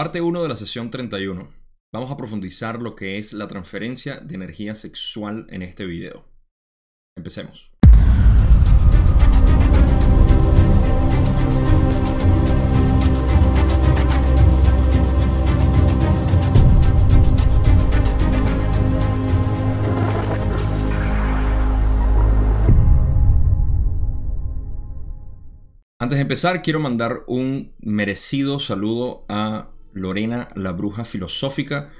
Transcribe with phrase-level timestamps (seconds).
[0.00, 1.52] Parte 1 de la sesión 31.
[1.92, 6.24] Vamos a profundizar lo que es la transferencia de energía sexual en este video.
[7.18, 7.70] Empecemos.
[25.98, 31.92] Antes de empezar, quiero mandar un merecido saludo a Lorena, la bruja filosófica,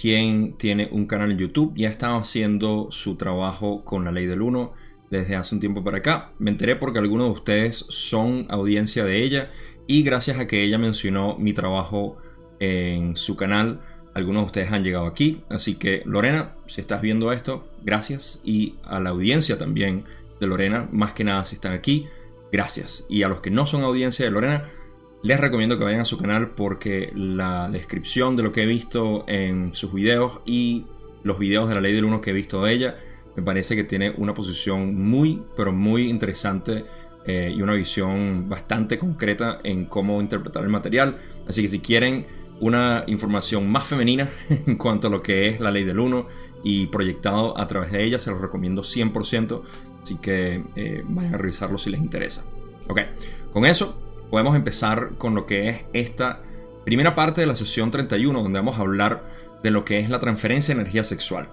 [0.00, 4.26] quien tiene un canal en YouTube y ha estado haciendo su trabajo con la ley
[4.26, 4.72] del uno
[5.10, 6.32] desde hace un tiempo para acá.
[6.38, 9.50] Me enteré porque algunos de ustedes son audiencia de ella
[9.86, 12.18] y gracias a que ella mencionó mi trabajo
[12.60, 13.80] en su canal,
[14.14, 15.42] algunos de ustedes han llegado aquí.
[15.48, 18.40] Así que Lorena, si estás viendo esto, gracias.
[18.44, 20.04] Y a la audiencia también
[20.40, 22.06] de Lorena, más que nada si están aquí
[22.52, 23.04] gracias.
[23.08, 24.64] Y a los que no son audiencia de Lorena,
[25.22, 29.24] les recomiendo que vayan a su canal porque la descripción de lo que he visto
[29.26, 30.86] en sus videos y
[31.24, 32.96] los videos de la ley del uno que he visto de ella,
[33.36, 36.84] me parece que tiene una posición muy, pero muy interesante
[37.24, 41.18] eh, y una visión bastante concreta en cómo interpretar el material.
[41.48, 42.26] Así que si quieren
[42.60, 46.28] una información más femenina en cuanto a lo que es la ley del uno
[46.62, 49.62] y proyectado a través de ella, se los recomiendo 100%.
[50.02, 52.44] Así que eh, vayan a revisarlo si les interesa.
[52.88, 53.00] Ok,
[53.52, 56.42] con eso podemos empezar con lo que es esta
[56.84, 59.24] primera parte de la sesión 31, donde vamos a hablar
[59.62, 61.48] de lo que es la transferencia de energía sexual.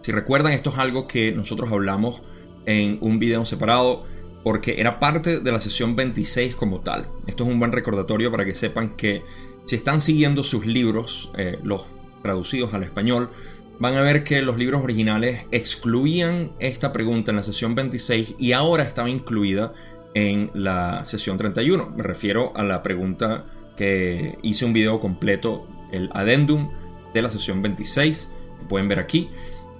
[0.00, 2.22] Si recuerdan, esto es algo que nosotros hablamos
[2.66, 4.04] en un video separado
[4.44, 7.08] porque era parte de la sesión 26 como tal.
[7.26, 9.22] Esto es un buen recordatorio para que sepan que
[9.66, 11.86] si están siguiendo sus libros, eh, los
[12.22, 13.30] traducidos al español,
[13.78, 18.52] van a ver que los libros originales excluían esta pregunta en la sesión 26 y
[18.52, 19.72] ahora estaba incluida
[20.14, 21.90] en la sesión 31.
[21.96, 23.44] Me refiero a la pregunta
[23.76, 26.70] que hice un video completo, el adendum
[27.14, 28.30] de la sesión 26,
[28.68, 29.28] pueden ver aquí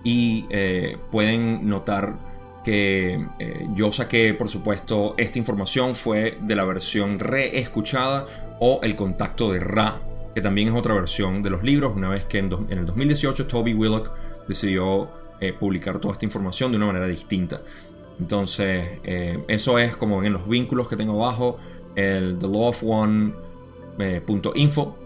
[0.05, 2.29] y eh, pueden notar
[2.65, 8.27] que eh, yo saqué, por supuesto, esta información fue de la versión reescuchada
[8.61, 10.03] o el contacto de Ra
[10.39, 13.75] que también es otra versión de los libros, una vez que en, el 2018 Toby
[13.75, 14.13] Willock
[14.47, 17.61] decidió eh, publicar toda esta información de una manera distinta.
[18.21, 21.59] Entonces, eh, eso es como en los vínculos que tengo abajo,
[21.95, 24.97] el thelawofone.info.
[25.01, 25.05] Eh,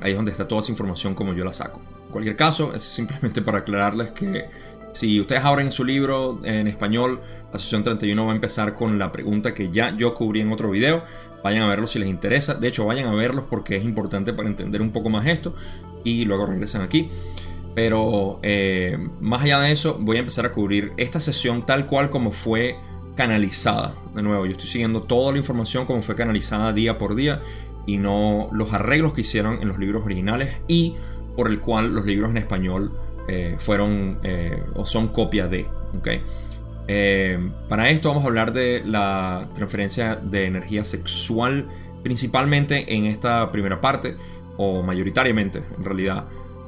[0.00, 1.80] Ahí es donde está toda esa información como yo la saco.
[2.06, 4.46] En cualquier caso, es simplemente para aclararles que
[4.92, 7.20] si ustedes abren su libro en español,
[7.52, 10.70] la sesión 31 va a empezar con la pregunta que ya yo cubrí en otro
[10.70, 11.04] video.
[11.42, 12.54] Vayan a verlos si les interesa.
[12.54, 15.54] De hecho, vayan a verlos porque es importante para entender un poco más esto.
[16.04, 17.08] Y luego regresan aquí.
[17.74, 22.10] Pero eh, más allá de eso, voy a empezar a cubrir esta sesión tal cual
[22.10, 22.76] como fue
[23.16, 23.94] canalizada.
[24.14, 27.40] De nuevo, yo estoy siguiendo toda la información como fue canalizada día por día
[27.86, 30.94] y no los arreglos que hicieron en los libros originales y
[31.34, 32.92] por el cual los libros en español
[33.26, 35.66] eh, fueron eh, o son copia de.
[35.96, 36.22] ¿okay?
[37.68, 41.68] Para esto vamos a hablar de la transferencia de energía sexual,
[42.02, 44.16] principalmente en esta primera parte,
[44.58, 46.26] o mayoritariamente en realidad,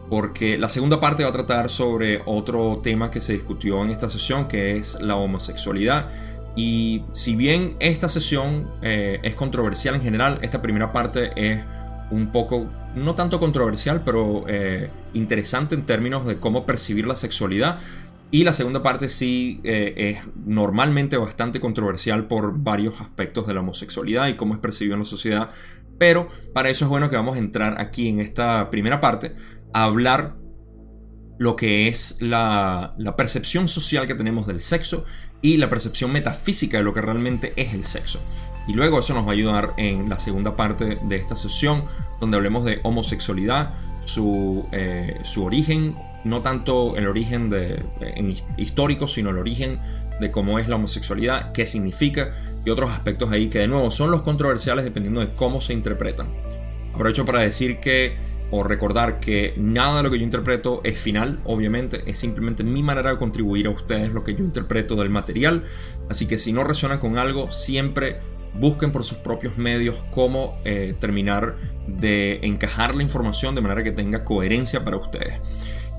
[0.08, 4.08] porque la segunda parte va a tratar sobre otro tema que se discutió en esta
[4.08, 6.08] sesión, que es la homosexualidad.
[6.56, 11.64] Y si bien esta sesión es controversial en general, esta primera parte es
[12.10, 17.78] un poco, no tanto controversial, pero eh, interesante en términos de cómo percibir la sexualidad.
[18.30, 23.60] Y la segunda parte sí eh, es normalmente bastante controversial por varios aspectos de la
[23.60, 25.50] homosexualidad y cómo es percibido en la sociedad.
[25.98, 29.36] Pero para eso es bueno que vamos a entrar aquí en esta primera parte
[29.82, 30.36] hablar
[31.38, 35.04] lo que es la, la, percepción social que tenemos del sexo
[35.42, 38.20] y la percepción metafísica de lo que realmente es el sexo.
[38.66, 41.84] Y luego eso nos va a ayudar en la segunda parte de esta sesión,
[42.20, 43.74] donde hablemos de homosexualidad,
[44.04, 47.84] su, eh, su origen, no tanto el origen de,
[48.56, 49.78] histórico, sino el origen
[50.20, 52.30] de cómo es la homosexualidad, qué significa
[52.64, 56.28] y otros aspectos ahí que de nuevo son los controversiales dependiendo de cómo se interpretan.
[56.94, 58.16] Aprovecho para decir que
[58.56, 62.84] o recordar que nada de lo que yo interpreto es final, obviamente, es simplemente mi
[62.84, 65.64] manera de contribuir a ustedes lo que yo interpreto del material.
[66.08, 68.18] Así que si no resuena con algo, siempre
[68.54, 71.56] busquen por sus propios medios cómo eh, terminar
[71.88, 75.40] de encajar la información de manera que tenga coherencia para ustedes.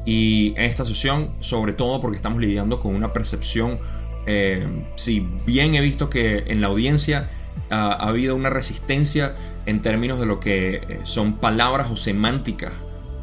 [0.05, 3.79] Y en esta sesión, sobre todo porque estamos lidiando con una percepción,
[4.27, 4.65] eh,
[4.95, 7.27] si bien he visto que en la audiencia
[7.69, 9.35] ha habido una resistencia
[9.65, 12.73] en términos de lo que eh, son palabras o semánticas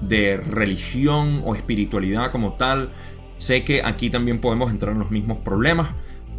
[0.01, 2.93] de religión o espiritualidad como tal,
[3.37, 5.91] sé que aquí también podemos entrar en los mismos problemas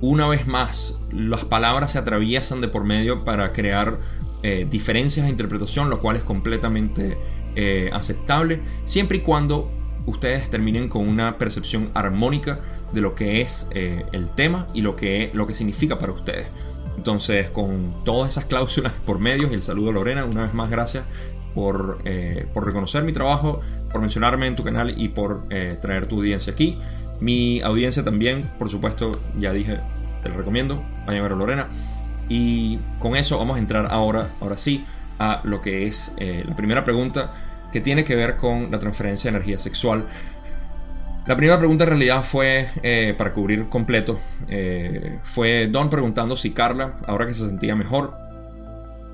[0.01, 3.99] una vez más, las palabras se atraviesan de por medio para crear
[4.41, 7.17] eh, diferencias de interpretación, lo cual es completamente
[7.55, 9.71] eh, aceptable, siempre y cuando
[10.05, 12.59] ustedes terminen con una percepción armónica
[12.91, 16.47] de lo que es el tema y lo que, lo que significa para ustedes.
[16.97, 21.05] Entonces, con todas esas cláusulas por medios, el saludo a Lorena, una vez más gracias
[21.55, 21.99] por,
[22.53, 23.61] por reconocer mi trabajo,
[23.91, 25.47] por mencionarme en tu canal y por
[25.81, 26.77] traer tu audiencia aquí.
[27.19, 29.79] Mi audiencia también, por supuesto, ya dije,
[30.23, 31.67] te lo recomiendo, vayan a ver a Lorena.
[32.29, 34.83] Y con eso vamos a entrar ahora, ahora sí,
[35.19, 37.31] a lo que es eh, la primera pregunta
[37.71, 40.05] que tiene que ver con la transferencia de energía sexual.
[41.25, 44.19] La primera pregunta en realidad fue eh, para cubrir completo.
[44.49, 48.13] Eh, fue Don preguntando si Carla, ahora que se sentía mejor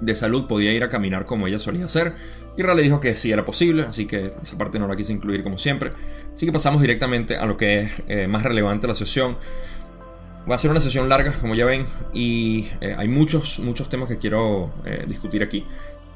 [0.01, 2.15] de salud, podía ir a caminar como ella solía hacer.
[2.57, 5.13] Y Ra le dijo que sí era posible, así que esa parte no la quise
[5.13, 5.91] incluir como siempre.
[6.33, 9.38] Así que pasamos directamente a lo que es más relevante la sesión.
[10.50, 14.09] Va a ser una sesión larga, como ya ven, y eh, hay muchos, muchos temas
[14.09, 15.65] que quiero eh, discutir aquí.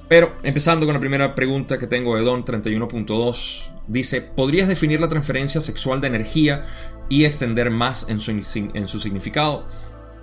[0.07, 5.07] Pero empezando con la primera pregunta que tengo de Don 31.2, dice, ¿podrías definir la
[5.07, 6.65] transferencia sexual de energía
[7.09, 9.67] y extender más en su, en su significado?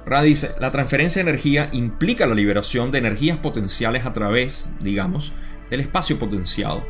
[0.07, 5.33] Ra dice, la transferencia de energía implica la liberación de energías potenciales a través, digamos,
[5.69, 6.85] del espacio potenciado.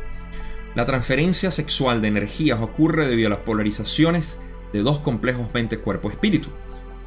[0.75, 4.41] La transferencia sexual de energías ocurre debido a las polarizaciones
[4.71, 6.49] de dos complejos mente-cuerpo-espíritu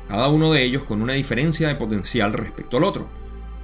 [0.08, 3.08] cada uno de ellos con una diferencia de potencial respecto al otro.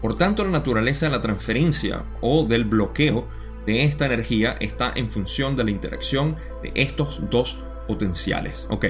[0.01, 3.29] Por tanto, la naturaleza de la transferencia o del bloqueo
[3.71, 8.67] de esta energía está en función de la interacción de estos dos potenciales.
[8.69, 8.87] Ok,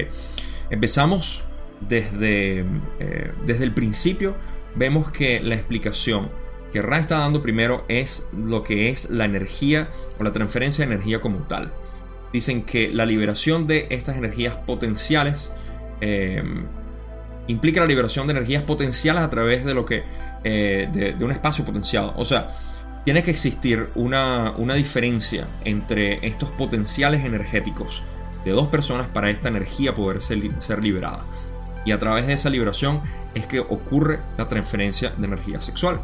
[0.71, 1.43] empezamos
[1.81, 2.65] desde,
[2.99, 4.35] eh, desde el principio.
[4.73, 6.31] Vemos que la explicación
[6.71, 10.93] que Ra está dando primero es lo que es la energía o la transferencia de
[10.93, 11.71] energía como tal.
[12.33, 15.53] Dicen que la liberación de estas energías potenciales
[15.99, 16.41] eh,
[17.47, 20.03] implica la liberación de energías potenciales a través de lo que
[20.43, 22.13] eh, de, un espacio potenciado.
[22.15, 22.47] O sea,
[23.03, 28.03] tiene que existir una, diferencia entre estos potenciales energéticos
[28.45, 31.23] de dos personas para esta energía poder ser, ser liberada.
[31.85, 33.01] Y a través de esa liberación
[33.33, 35.99] es que ocurre la transferencia de energía sexual.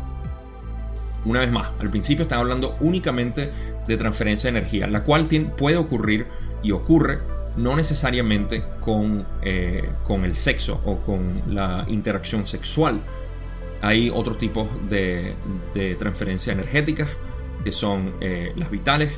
[1.25, 3.51] Una vez más, al principio estaba hablando únicamente
[3.85, 5.27] de transferencia de energía, la cual
[5.57, 6.27] puede ocurrir
[6.63, 7.19] y ocurre
[7.57, 13.01] no necesariamente con, eh, con el sexo o con la interacción sexual.
[13.81, 15.35] Hay otros tipos de,
[15.73, 17.09] de transferencias energéticas
[17.63, 19.11] que son eh, las vitales,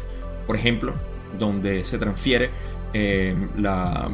[0.47, 0.93] por ejemplo,
[1.37, 2.49] donde se transfiere
[2.93, 4.09] eh, la,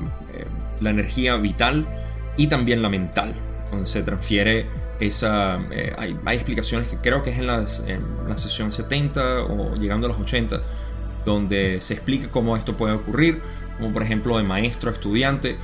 [0.82, 1.88] la, energía vital
[2.38, 3.36] y también la mental,
[3.72, 4.68] donde se transfiere
[5.00, 5.56] esa...
[5.98, 10.08] Hay, hay, explicaciones que creo que es en, las, en la sesión 70 o llegando
[10.08, 10.62] a los 80,
[11.26, 13.42] donde se explica cómo esto puede ocurrir
[13.78, 15.56] como por ejemplo de maestro a estudiante,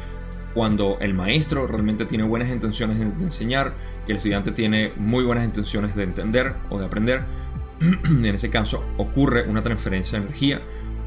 [0.53, 3.73] cuando el maestro realmente tiene buenas intenciones de, enseñar
[4.07, 7.23] y el estudiante tiene muy buenas intenciones de entender o de aprender,
[8.05, 10.61] en ese caso ocurre una transferencia de energía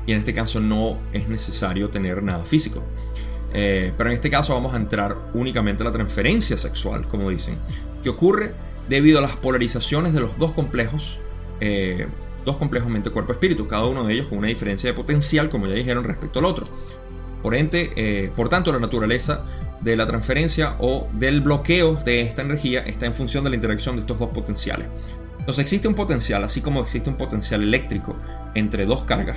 [0.06, 2.82] y en este caso no es necesario tener nada físico.
[3.52, 7.56] Eh, pero en este caso vamos a entrar únicamente a la transferencia sexual, como dicen,
[8.02, 8.52] que ocurre
[8.88, 11.20] debido a las polarizaciones de los dos complejos,
[11.60, 12.06] eh,
[12.44, 16.04] dos complejos mente-cuerpo-espíritu, cada uno de ellos con una diferencia de potencial, como ya dijeron,
[16.04, 16.66] respecto al otro.
[17.42, 19.44] Por, ente, eh, por tanto, la naturaleza
[19.84, 23.96] de la transferencia o del bloqueo de esta energía está en función de la interacción
[23.96, 24.88] de estos dos potenciales.
[25.38, 28.16] Entonces existe un potencial, así como existe un potencial eléctrico
[28.54, 29.36] entre dos cargas,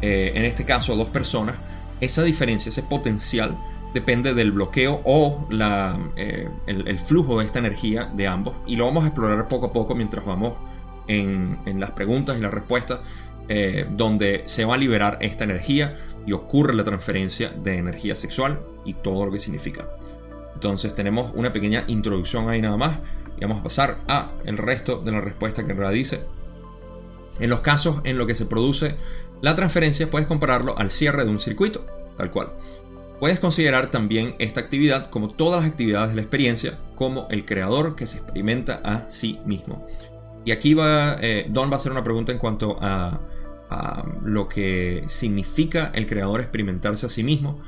[0.00, 1.56] eh, en este caso dos personas,
[2.00, 3.58] esa diferencia, ese potencial,
[3.92, 8.54] depende del bloqueo o la, eh, el, el, flujo de esta energía de ambos.
[8.66, 10.54] Y lo vamos a explorar poco a poco mientras vamos
[11.06, 13.00] en, las preguntas y las respuestas,
[13.48, 15.96] eh, donde se va a liberar esta energía
[16.26, 19.88] y ocurre la transferencia de energía sexual y todo lo que significa.
[20.54, 22.98] Entonces tenemos una pequeña introducción ahí nada más
[23.36, 26.20] y vamos a pasar a el resto de la respuesta que dice.
[27.40, 28.96] En los casos en los que se produce
[29.40, 31.84] la transferencia puedes compararlo al cierre de un circuito,
[32.16, 32.52] tal cual.
[33.18, 37.96] Puedes considerar también esta actividad como todas las actividades de la experiencia, como el creador
[37.96, 39.86] que se experimenta a sí mismo.
[40.44, 43.20] Y aquí eh, Don va a hacer una pregunta en cuanto a,
[44.22, 47.58] lo que significa el creador experimentarse a sí mismo.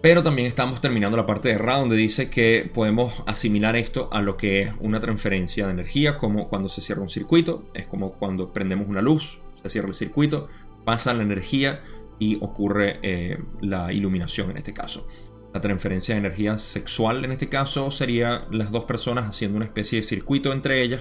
[0.00, 4.22] Pero también estamos terminando la parte de Ra donde dice que podemos asimilar esto a
[4.22, 8.12] lo que es una transferencia de energía, como cuando se cierra un circuito, es como
[8.12, 10.46] cuando prendemos una luz, se cierra el circuito,
[10.84, 11.80] pasa la energía
[12.20, 15.08] y ocurre eh, la iluminación en este caso.
[15.52, 19.96] La transferencia de energía sexual en este caso sería las dos personas haciendo una especie
[19.96, 21.00] de circuito entre ellas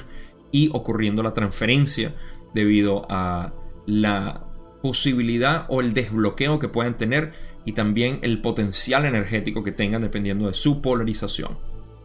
[0.56, 2.16] y ocurriendo la transferencia
[2.54, 3.54] debido a
[3.86, 4.46] la
[4.82, 7.34] posibilidad o el desbloqueo que pueden tener
[7.66, 11.58] y también el potencial energético que tengan dependiendo de su polarización.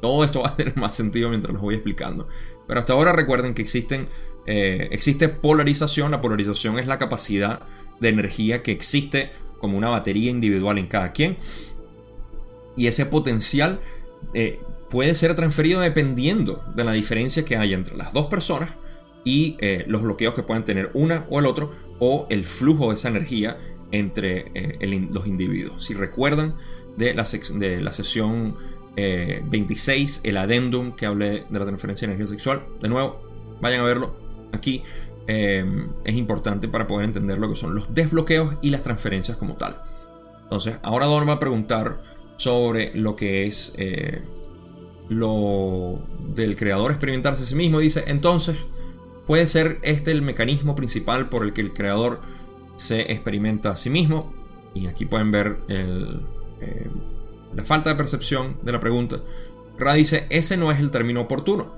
[0.02, 2.26] Todo esto va a tener más sentido mientras los voy explicando.
[2.66, 4.08] Pero hasta ahora recuerden que existen
[4.46, 6.10] Eh, existe polarización.
[6.10, 7.60] La polarización es la capacidad
[8.00, 9.30] de energía que existe
[9.60, 11.36] como una batería individual en cada quien.
[12.76, 13.78] Y ese potencial
[14.34, 14.58] eh,
[14.90, 18.70] puede ser transferido dependiendo de la diferencia que haya entre las dos personas
[19.24, 22.94] y eh, los bloqueos que puedan tener una o el otro o el flujo de
[22.94, 23.58] esa energía
[23.92, 24.78] entre
[25.10, 25.84] los individuos.
[25.84, 26.54] Si recuerdan
[26.96, 28.54] de la, de la sesión
[28.96, 33.20] 26, el adendum que hablé de la transferencia de energía sexual, de nuevo,
[33.60, 34.14] vayan a verlo
[34.52, 34.82] aquí.
[35.26, 35.64] Eh,
[36.04, 39.80] es importante para poder entender lo que son los desbloqueos y las transferencias como tal.
[40.42, 42.02] Entonces, ahora Don va a preguntar
[42.36, 44.22] sobre lo que es eh,
[45.10, 45.98] lo
[46.34, 47.80] del creador experimentarse a sí mismo.
[47.80, 48.56] Dice, entonces,
[49.26, 52.22] ¿puede ser este el mecanismo principal por el que el creador
[52.76, 54.32] se experimenta a sí mismo?
[54.72, 56.88] Y aquí pueden ver eh,
[57.54, 59.20] la falta de percepción de la pregunta.
[59.76, 61.74] Ra dice, ese no es el término oportuno.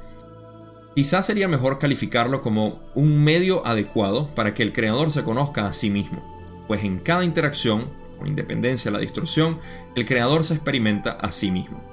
[0.94, 5.72] Quizás sería mejor calificarlo como un medio adecuado para que el creador se conozca a
[5.72, 6.22] sí mismo,
[6.68, 9.58] pues en cada interacción, con independencia de la distorsión,
[9.96, 11.91] el creador se experimenta a sí mismo.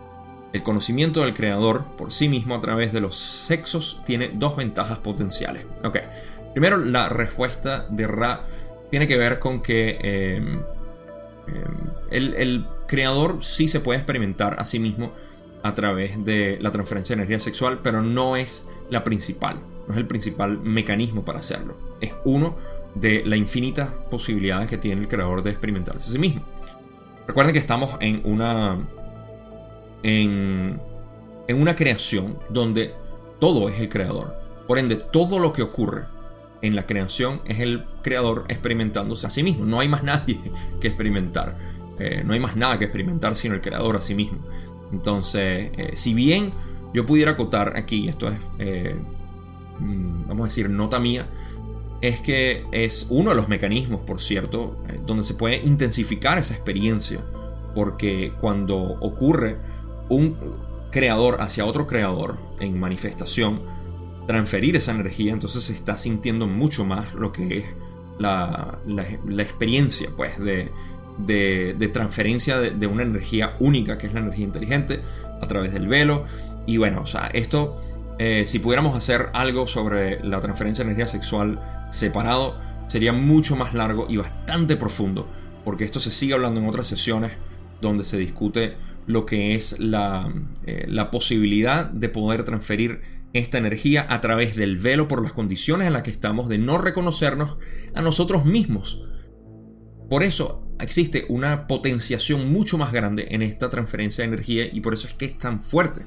[0.51, 4.97] El conocimiento del creador por sí mismo a través de los sexos tiene dos ventajas
[4.99, 5.65] potenciales.
[5.83, 5.97] Ok,
[6.53, 8.41] primero la respuesta de Ra
[8.89, 10.53] tiene que ver con que em,
[11.47, 11.77] em,
[12.09, 15.11] el, el creador sí se puede experimentar a sí mismo
[15.61, 19.97] a través de la transferencia de energía sexual, pero no es la principal, no es
[19.97, 21.75] el principal mecanismo para hacerlo.
[22.01, 22.55] Es uno
[22.95, 26.43] de las infinitas posibilidades que tiene el creador de experimentarse a sí mismo.
[27.27, 28.79] Recuerden que estamos en una
[30.03, 30.79] en,
[31.47, 32.93] en una creación donde
[33.39, 34.35] todo es el creador.
[34.67, 36.05] Por ende, todo lo que ocurre
[36.61, 39.65] en la creación es el creador experimentándose a sí mismo.
[39.65, 40.39] No hay más nadie
[40.81, 41.57] que experimentar.
[41.97, 44.39] Eh, no hay más nada que experimentar sino el creador a sí mismo.
[44.91, 46.53] Entonces, eh, si bien
[46.93, 48.95] yo pudiera acotar aquí, esto es, eh,
[49.79, 51.27] mm, vamos a decir, nota mía,
[52.01, 56.53] es que es uno de los mecanismos, por cierto, eh, donde se puede intensificar esa
[56.53, 57.23] experiencia.
[57.75, 59.57] Porque cuando ocurre
[60.09, 60.35] un
[60.91, 63.61] creador hacia otro creador en manifestación,
[64.27, 67.65] transferir esa energía, entonces se está sintiendo mucho más lo que es
[68.19, 68.79] la,
[69.37, 70.71] experiencia, pues, de,
[71.17, 75.01] de, transferencia de, una energía única, que es la energía inteligente,
[75.41, 76.25] a través del velo.
[76.65, 77.81] Y bueno, o sea, esto,
[78.19, 83.73] eh, si pudiéramos hacer algo sobre la transferencia de energía sexual separado, sería mucho más
[83.73, 85.27] largo y bastante profundo,
[85.63, 87.31] porque esto se sigue hablando en otras sesiones
[87.81, 88.75] donde se discute
[89.09, 90.31] lo que es la,
[90.67, 93.01] eh, la posibilidad de poder transferir
[93.33, 96.77] esta energía a través del velo por las condiciones en las que estamos de no
[96.77, 97.57] reconocernos
[97.95, 99.01] a nosotros mismos.
[100.11, 104.93] Por eso existe una potenciación mucho más grande en esta transferencia de energía y por
[104.93, 106.05] eso es que es tan fuerte.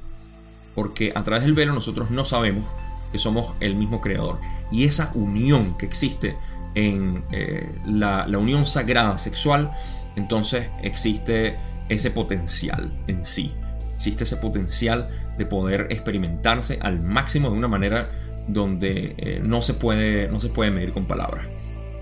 [0.76, 2.64] Porque a través del velo nosotros no sabemos
[3.10, 4.38] que somos el mismo creador.
[4.70, 6.36] Y esa unión que existe
[6.76, 9.72] en eh, la unión sagrada sexual,
[10.14, 11.58] entonces existe
[11.92, 13.54] ese potencial en sí.
[13.94, 18.10] Existe ese potencial de poder experimentarse al máximo de una manera
[18.48, 21.46] donde eh, no, se puede, no se puede medir con palabras.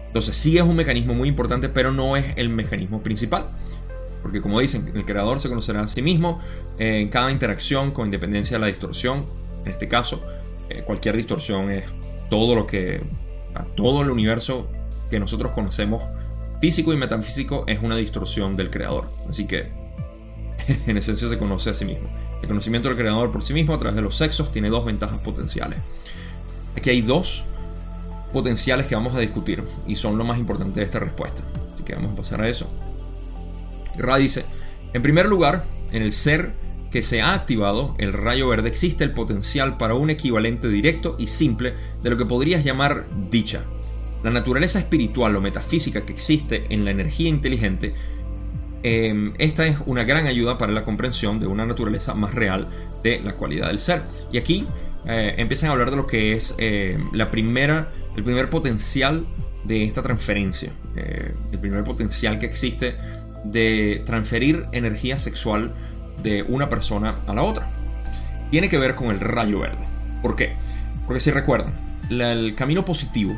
[0.06, 3.44] Entonces sí es un mecanismo muy importante, pero no es el mecanismo principal.
[4.22, 6.40] Porque como dicen, el creador se conocerá a sí mismo
[6.78, 9.24] en cada interacción con independencia de la distorsión.
[9.64, 10.22] En este caso,
[10.68, 11.84] eh, cualquier distorsión es
[12.28, 13.02] todo lo que...
[13.76, 14.70] Todo el universo
[15.10, 16.02] que nosotros conocemos,
[16.60, 19.10] físico y metafísico, es una distorsión del creador.
[19.28, 19.72] Así que,
[20.86, 22.08] en esencia, se conoce a sí mismo.
[22.42, 25.20] El conocimiento del creador por sí mismo a través de los sexos tiene dos ventajas
[25.20, 25.78] potenciales.
[26.76, 27.44] Aquí hay dos
[28.32, 31.42] potenciales que vamos a discutir y son lo más importante de esta respuesta.
[31.74, 32.70] Así que vamos a pasar a eso.
[33.96, 34.44] Ra dice,
[34.92, 36.54] en primer lugar, en el ser
[36.90, 41.28] que se ha activado, el rayo verde, existe el potencial para un equivalente directo y
[41.28, 43.64] simple de lo que podrías llamar dicha.
[44.24, 47.94] La naturaleza espiritual o metafísica que existe en la energía inteligente,
[48.82, 52.68] em, esta es una gran ayuda para la comprensión de una naturaleza más real
[53.02, 54.02] de la cualidad del ser.
[54.32, 54.66] Y aquí
[55.06, 59.26] eh, empiezan a hablar de lo que es eh, la primera el primer potencial
[59.64, 62.96] de esta transferencia, eh, el primer potencial que existe
[63.44, 65.72] de transferir energía sexual
[66.22, 67.70] de una persona a la otra.
[68.50, 69.84] Tiene que ver con el rayo verde.
[70.22, 70.52] ¿Por qué?
[71.06, 71.72] Porque si recuerdan,
[72.10, 73.34] el camino positivo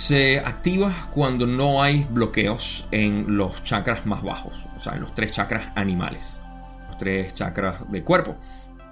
[0.00, 5.14] se activa cuando no hay bloqueos en los chakras más bajos, o sea, en los
[5.14, 6.40] tres chakras animales,
[6.88, 8.38] los tres chakras de cuerpo.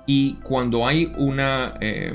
[0.06, 1.74] Y cuando hay una...
[1.80, 2.12] Eh,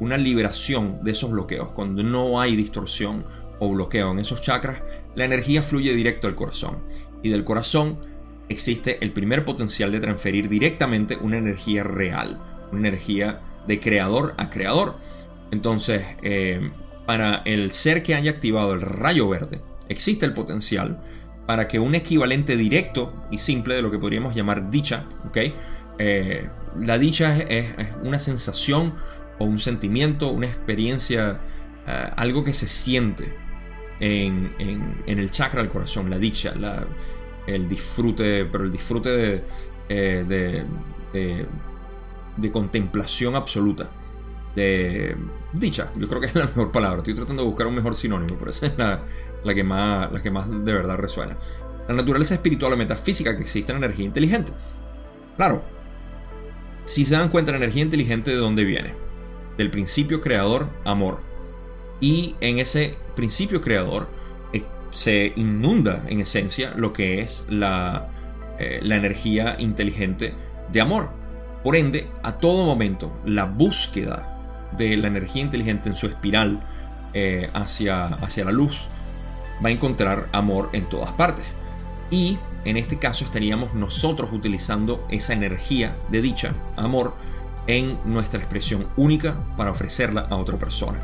[0.00, 1.70] una liberación de esos bloqueos.
[1.70, 3.24] Cuando no hay distorsión
[3.60, 4.82] o bloqueo en esos chakras,
[5.14, 6.78] la energía fluye directo al corazón.
[7.22, 7.98] Y del corazón
[8.48, 12.40] existe el primer potencial de transferir directamente una energía real,
[12.72, 14.96] una energía de creador a creador.
[15.52, 16.72] Entonces, eh,
[17.06, 21.02] para el ser que haya activado el rayo verde, existe el potencial
[21.46, 25.38] para que un equivalente directo y simple de lo que podríamos llamar dicha, ¿ok?
[25.98, 27.66] Eh, la dicha es,
[28.02, 28.94] una sensación
[29.38, 31.40] o un sentimiento, una experiencia,
[31.86, 33.34] eh, algo que se siente
[34.00, 36.54] en, el chakra del corazón, la dicha,
[37.46, 39.44] el disfrute, pero el disfrute
[39.88, 40.64] de,
[42.36, 43.90] de contemplación absoluta
[44.54, 45.16] de
[45.52, 45.90] dicha.
[45.96, 46.98] Yo creo que es la mejor palabra.
[46.98, 50.30] Estoy tratando de buscar un mejor sinónimo, pero esa es la, que, más, la que
[50.30, 51.36] más de verdad resuena.
[51.88, 54.52] La naturaleza espiritual o metafísica que existe en la energía inteligente.
[55.36, 55.62] Claro,
[56.84, 58.94] si se dan cuenta, la energía inteligente de dónde viene?
[59.56, 61.20] Del principio creador, amor.
[62.00, 64.08] Y en ese principio creador
[64.52, 68.10] eh, se inunda en esencia lo que es la,
[68.58, 70.34] eh, la energía inteligente
[70.70, 71.10] de amor.
[71.62, 74.31] Por ende, a todo momento, la búsqueda
[74.76, 76.60] de la energía inteligente en su espiral
[77.14, 78.86] eh, hacia, hacia la luz,
[79.64, 81.44] va a encontrar amor en todas partes.
[82.10, 87.14] Y en este caso estaríamos nosotros utilizando esa energía de dicha, amor,
[87.66, 91.00] en nuestra expresión única para ofrecerla a otra persona.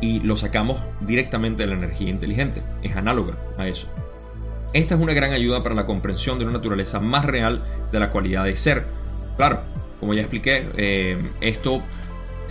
[0.00, 2.62] Y lo sacamos directamente de la energía inteligente.
[2.82, 3.88] Es análoga a eso.
[4.72, 8.10] Esta es una gran ayuda para la comprensión de una naturaleza más real de la
[8.10, 8.84] cualidad de ser.
[9.36, 9.60] Claro,
[10.00, 11.82] como ya expliqué, eh, esto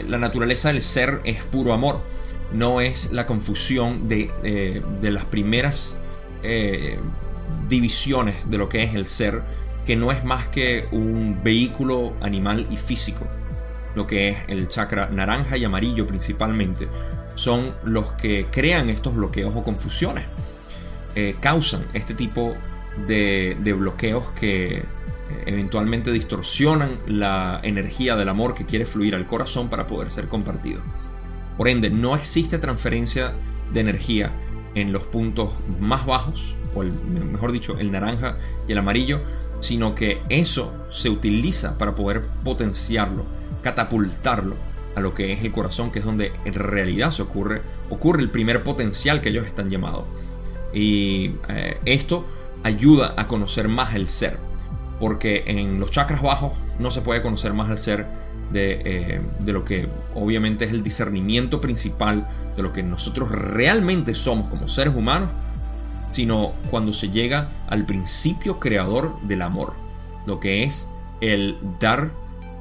[0.03, 2.01] la naturaleza del ser es puro amor,
[2.51, 5.97] no es la confusión de, eh, las primeras
[6.43, 6.99] eh,
[7.67, 9.41] divisiones de lo que es el ser,
[9.85, 13.27] que no es más que un vehículo animal y físico.
[13.95, 16.87] Lo que es el chakra naranja y amarillo principalmente,
[17.35, 20.25] son los que crean estos bloqueos o confusiones.
[21.15, 22.55] Eh, causan este tipo
[23.07, 24.83] de bloqueos que
[25.45, 30.81] eventualmente distorsionan la energía del amor que quiere fluir al corazón para poder ser compartido.
[31.57, 33.33] Por ende, no existe transferencia
[33.71, 34.31] de energía
[34.75, 39.21] en los puntos más bajos, o mejor dicho, el naranja y el amarillo,
[39.61, 43.25] sino que eso se utiliza para poder potenciarlo,
[43.63, 44.55] catapultarlo
[44.95, 48.63] a lo que es el corazón, que es donde en realidad ocurre, ocurre el primer
[48.63, 50.05] potencial que ellos están llamados.
[50.73, 52.25] Y eh, esto
[52.63, 54.37] ayuda a conocer más el ser
[55.05, 58.07] porque en los chakras bajos no se puede conocer más al ser
[58.55, 64.49] eh, de, lo que obviamente es el discernimiento principal de lo que nosotros realmente somos
[64.49, 65.29] como seres humanos,
[66.09, 69.73] sino cuando se llega al principio creador del amor,
[70.25, 70.89] lo que es
[71.21, 72.09] el dar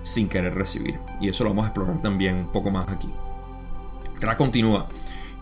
[0.03, 0.99] sin querer recibir.
[1.23, 3.09] Y eso lo vamos a explorar también un poco más aquí.
[4.21, 4.87] Ra continúa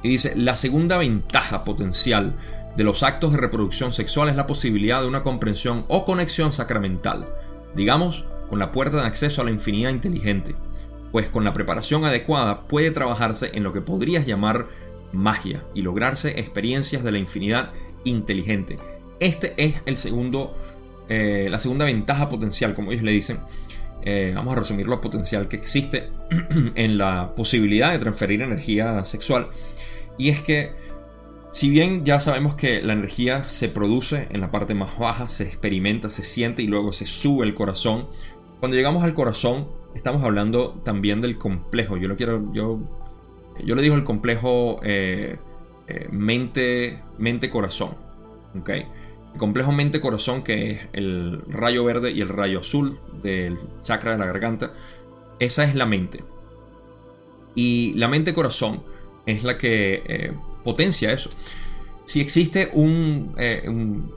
[0.05, 2.37] y dice, la segunda ventaja potencial
[2.77, 7.27] de los actos de reproducción sexual es la posibilidad de una comprensión o conexión sacramental,
[7.75, 10.55] digamos, con la puerta de acceso a la infinidad inteligente,
[11.11, 14.69] pues con la preparación adecuada puede trabajarse en lo que podrías llamar
[15.13, 17.71] magia y lograrse experiencias de la infinidad
[18.05, 18.77] inteligente.
[19.21, 20.57] Este es el segundo,
[21.09, 23.41] eh, la segunda ventaja potencial, como ellos le dicen.
[24.05, 26.09] Eh, vamos a resumir lo potencial que existe
[26.75, 29.49] en la posibilidad de transferir energía sexual.
[30.19, 30.73] Y es que
[31.53, 35.45] si bien ya sabemos que la energía se produce en la parte más baja, se
[35.45, 38.09] experimenta, se siente y luego se sube el corazón,
[38.59, 41.97] cuando llegamos al corazón estamos hablando también del complejo.
[41.97, 42.81] Yo lo quiero, yo,
[43.65, 45.39] yo le digo el complejo eh,
[45.89, 47.97] eh, mente, mente corazón,
[48.59, 48.71] ¿ok?
[48.71, 54.13] El complejo mente corazón que es el rayo verde y el rayo azul del chakra
[54.13, 54.73] de la garganta,
[55.39, 56.25] esa es la mente.
[57.55, 58.85] Y la mente corazón
[59.27, 61.31] es la que eh, potencia eso.
[62.05, 63.69] Si existe eh,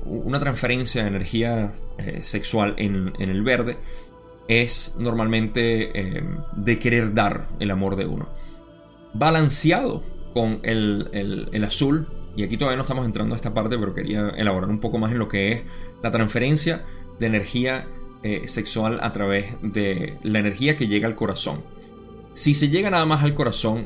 [0.05, 3.77] una transferencia de energía eh, sexual en, el verde,
[4.47, 6.23] es normalmente eh,
[6.55, 8.29] de querer dar el amor de uno.
[9.13, 10.03] Balanceado
[10.34, 11.10] con el,
[11.51, 14.79] el, azul, y aquí todavía no estamos entrando a esta parte, pero quería elaborar un
[14.79, 15.63] poco más en lo que es
[16.03, 16.84] la transferencia
[17.19, 17.88] de energía
[18.47, 21.63] sexual a través de la energía que llega al corazón.
[22.34, 23.86] Si se llega nada más al corazón,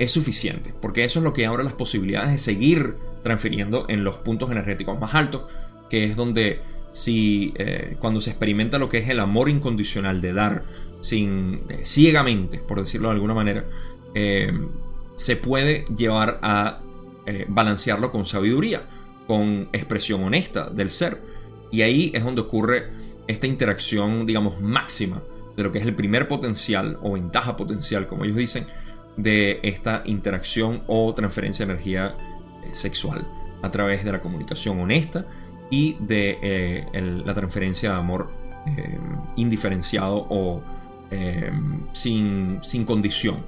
[0.00, 4.16] es suficiente, porque eso es lo que abre las posibilidades de seguir transfiriendo en los
[4.16, 5.42] puntos energéticos más altos,
[5.90, 10.32] que es donde si eh, cuando se experimenta lo que es el amor incondicional de
[10.32, 10.64] dar
[11.02, 13.66] sin eh, ciegamente, por decirlo de alguna manera,
[14.14, 14.50] eh,
[15.16, 16.80] se puede llevar a
[17.46, 18.88] balancearlo con sabiduría,
[19.28, 21.20] con expresión honesta del ser.
[21.70, 22.88] Y ahí es donde ocurre
[23.28, 25.22] esta interacción, digamos, máxima
[25.56, 28.64] de lo que es el primer potencial o ventaja potencial, como ellos dicen,
[29.16, 32.16] de esta interacción o transferencia de energía
[32.64, 33.26] eh, sexual
[33.62, 35.26] a través de la comunicación honesta
[35.70, 38.30] y de eh, la transferencia de amor
[38.66, 38.98] eh,
[39.36, 40.62] indiferenciado o
[41.92, 43.44] sin, sin, condición.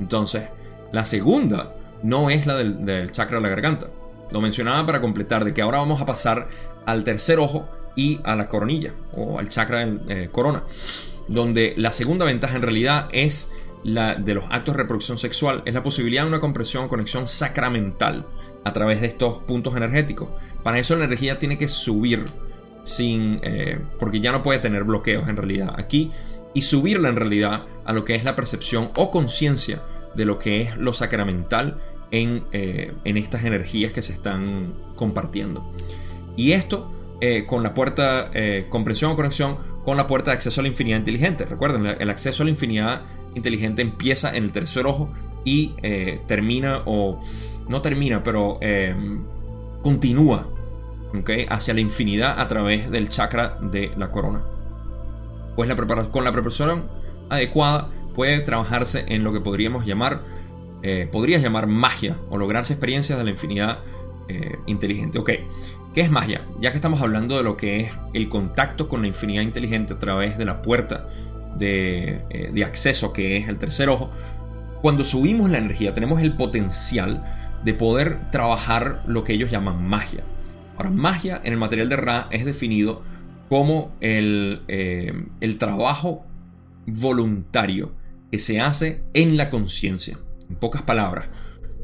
[0.00, 0.44] Entonces,
[0.92, 3.88] La segunda no es la del, chakra de la garganta.
[4.30, 6.48] Lo mencionaba para completar de que ahora vamos a pasar
[6.86, 10.64] al tercer ojo y a la coronilla o al chakra del corona,
[11.28, 13.50] donde la segunda ventaja en realidad es
[13.84, 17.26] la de los actos de reproducción sexual, es la posibilidad de una compresión o conexión
[17.26, 18.26] sacramental
[18.64, 20.28] a través de estos puntos energéticos.
[20.62, 22.24] Para eso la energía tiene que subir
[22.84, 26.10] sin, eh, porque ya no puede tener bloqueos en realidad aquí
[26.54, 29.82] y subirla en realidad a lo que es la percepción o conciencia
[30.14, 31.78] de lo que es lo sacramental
[32.10, 35.72] en, eh, en, estas energías que se están compartiendo.
[36.36, 38.30] Y esto eh, con la puerta,
[38.68, 41.46] comprensión o conexión con la puerta de acceso a la infinidad inteligente.
[41.46, 43.02] Recuerden, el acceso a la infinidad
[43.34, 45.10] inteligente empieza en el tercer ojo
[45.44, 45.74] y
[46.26, 47.20] termina o
[47.68, 48.60] no termina, pero
[49.82, 50.48] continúa
[51.48, 54.42] hacia la infinidad a través del chakra de la corona.
[55.56, 56.88] Pues la con la preparación
[57.28, 60.22] adecuada puede trabajarse en lo que podríamos llamar,
[60.82, 63.78] eh, podrías llamar magia o lograrse experiencias de la infinidad
[64.28, 65.18] eh, inteligente.
[65.18, 65.30] Ok,
[65.94, 66.46] ¿qué es magia?
[66.60, 69.98] Ya que estamos hablando de lo que es el contacto con la infinidad inteligente a
[69.98, 71.08] través de la puerta
[71.56, 74.10] de, eh, de acceso que es el tercer ojo,
[74.80, 77.24] cuando subimos la energía tenemos el potencial
[77.64, 80.24] de poder trabajar lo que ellos llaman magia.
[80.76, 83.02] Ahora, magia en el material de Ra es definido
[83.48, 86.26] como el, eh, el trabajo
[86.86, 87.94] voluntario
[88.30, 90.18] que se hace en la conciencia.
[90.48, 91.28] En pocas palabras,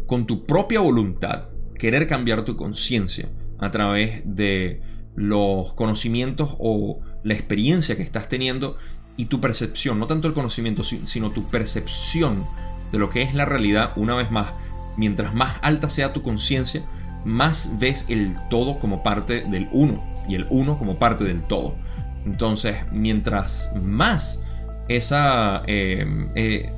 [0.07, 3.29] con tu propia voluntad, querer cambiar tu conciencia
[3.59, 4.81] a través de
[5.15, 8.77] los conocimientos o la experiencia que estás teniendo
[9.19, 12.47] y tu percepción, no tanto el conocimiento, sino tu percepción
[12.93, 14.53] de lo que es la realidad, una vez más,
[14.97, 16.85] mientras más alta sea tu conciencia,
[17.25, 21.75] más ves el todo como parte del uno y el uno como parte del todo.
[22.25, 24.41] Entonces, mientras más
[24.89, 26.73] esa, em, eh,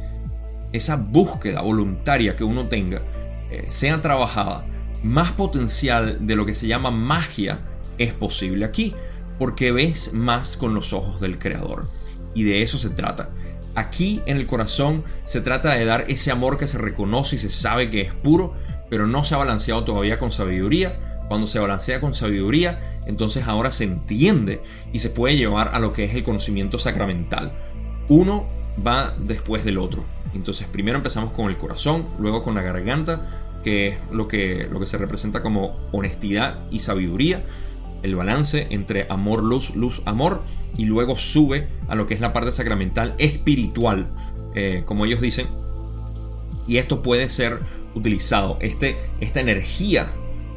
[0.72, 3.03] esa búsqueda voluntaria que uno tenga
[3.50, 4.64] eh, sea trabajada,
[5.03, 7.59] más potencial de lo que se llama magia
[7.98, 8.94] es posible aquí,
[9.38, 11.88] porque ves más con los ojos del creador.
[12.34, 13.30] Y de eso se trata.
[13.74, 17.50] Aquí en el corazón se trata de dar ese amor que se reconoce y se
[17.50, 18.54] sabe que es puro,
[18.88, 20.98] pero no se ha balanceado todavía con sabiduría.
[21.28, 24.62] Cuando se balancea con sabiduría, entonces ahora se entiende
[24.92, 27.52] y se puede llevar a lo que es el conocimiento sacramental.
[28.08, 28.46] Uno
[28.84, 30.04] va después del otro.
[30.34, 34.80] Entonces primero empezamos con el corazón, luego con la garganta, que es lo que, lo
[34.80, 37.44] que se representa como honestidad y sabiduría,
[38.02, 40.42] el balance entre amor, luz, luz, amor,
[40.76, 44.08] y luego sube a lo que es la parte sacramental espiritual,
[44.54, 45.46] eh, como ellos dicen.
[46.66, 47.60] Y esto puede ser
[47.94, 50.12] utilizado, este, esta energía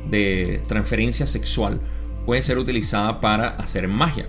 [0.10, 1.82] de transferencia sexual
[2.26, 4.28] puede ser utilizada para hacer magia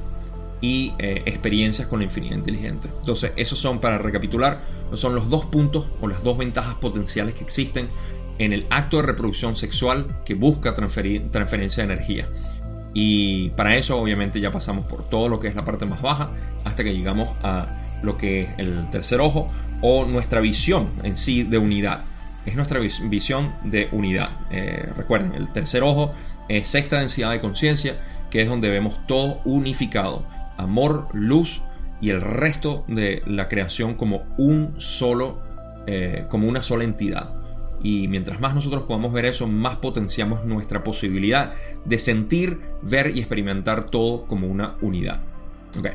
[0.60, 2.88] y eh, experiencias con la infinidad inteligente.
[3.00, 4.62] Entonces, esos son, para recapitular,
[4.94, 7.88] son los dos puntos o las dos ventajas potenciales que existen
[8.38, 12.28] en el acto de reproducción sexual que busca transferir, transferencia de energía.
[12.94, 16.30] Y para eso, obviamente, ya pasamos por todo lo que es la parte más baja
[16.64, 19.48] hasta que llegamos a lo que es el tercer ojo
[19.80, 22.00] o nuestra visión en sí de unidad
[22.46, 24.30] es nuestra visión de unidad.
[24.50, 26.12] Eh, recuerden, el tercer ojo
[26.48, 30.26] es sexta densidad de conciencia, que es donde vemos todo unificado.
[30.56, 31.62] Amor, luz
[32.00, 35.42] y el resto de la creación como un solo,
[35.86, 37.30] eh, como una sola entidad.
[37.84, 41.52] Y mientras más nosotros podamos ver eso, más potenciamos nuestra posibilidad
[41.84, 45.20] de sentir, ver y experimentar todo como una unidad.
[45.78, 45.88] Ok.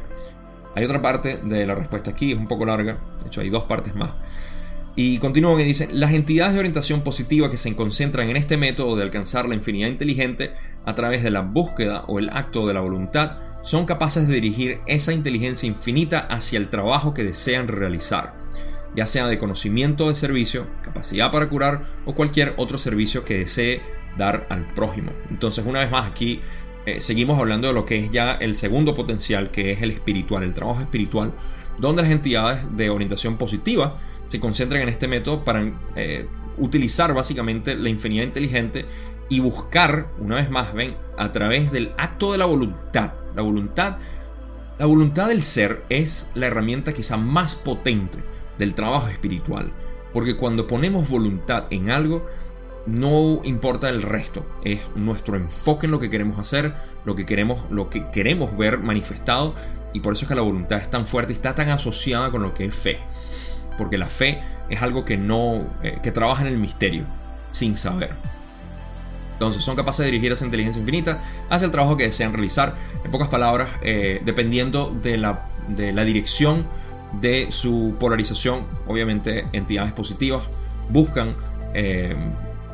[0.75, 2.99] Hay otra parte de la respuesta aquí, es un poco larga.
[3.21, 4.11] De hecho, hay dos partes más.
[4.95, 8.95] Y continúan y dicen, las entidades de orientación positiva que se concentran en este método
[8.95, 10.51] de alcanzar la infinidad inteligente
[10.85, 14.79] a través de la búsqueda o el acto de la voluntad son capaces de dirigir
[14.85, 18.35] esa inteligencia infinita hacia el trabajo que desean realizar,
[18.95, 23.81] ya sea de conocimiento de servicio, capacidad para curar o cualquier otro servicio que desee
[24.17, 25.11] dar al prójimo.
[25.29, 26.41] Entonces, una vez más aquí
[26.85, 30.43] eh, seguimos hablando de lo que es ya el segundo potencial, que es el espiritual,
[30.43, 31.33] el trabajo espiritual,
[31.77, 33.97] donde las entidades de orientación positiva
[34.27, 38.85] se concentran en este método para eh, utilizar básicamente la infinidad inteligente
[39.29, 43.13] y buscar, una vez más, ven, a través del acto de la voluntad.
[43.35, 43.97] La voluntad,
[44.77, 48.19] la voluntad del ser es la herramienta quizá más potente
[48.59, 49.71] del trabajo espiritual.
[50.13, 52.27] Porque cuando ponemos voluntad en algo,
[52.85, 57.69] no importa el resto, es nuestro enfoque en lo que queremos hacer, lo que queremos,
[57.71, 59.55] lo que queremos ver manifestado,
[59.93, 62.43] y por eso es que la voluntad es tan fuerte y está tan asociada con
[62.43, 62.99] lo que es fe
[63.79, 67.05] porque la fe es algo que no, eh, que trabaja en el misterio,
[67.53, 68.11] sin saber.
[69.33, 72.75] Entonces son capaces de dirigir esa inteligencia infinita hacia el trabajo que desean realizar.
[73.05, 76.67] En pocas palabras, eh, dependiendo de la, de la dirección
[77.13, 80.43] de su polarización, obviamente entidades positivas
[80.89, 81.35] buscan
[81.73, 82.15] eh,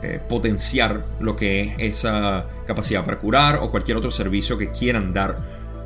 [0.04, 5.13] eh, potenciar lo que es esa capacidad para curar o cualquier otro servicio que quieran
[5.13, 5.38] dar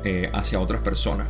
[0.04, 1.26] eh, hacia otras personas.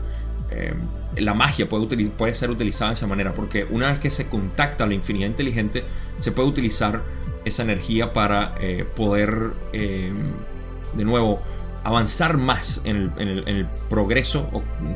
[1.17, 4.95] la magia puede, ser utilizada de esa manera porque una vez que se contacta la
[4.95, 5.85] infinidad inteligente
[6.19, 7.03] se puede utilizar
[7.45, 8.57] esa energía para
[8.97, 11.41] poder de nuevo
[11.85, 14.51] avanzar más en el, progreso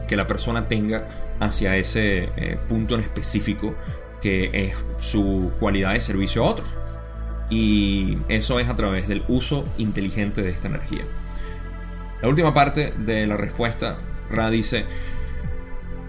[0.06, 1.08] que la persona tenga
[1.40, 3.74] hacia ese eh, punto en específico
[4.20, 6.68] que es su cualidad de servicio a otros.
[7.50, 11.02] Y eso es a través del uso inteligente de esta energía.
[12.22, 13.98] La última parte de la respuesta,
[14.30, 14.86] Ra dice,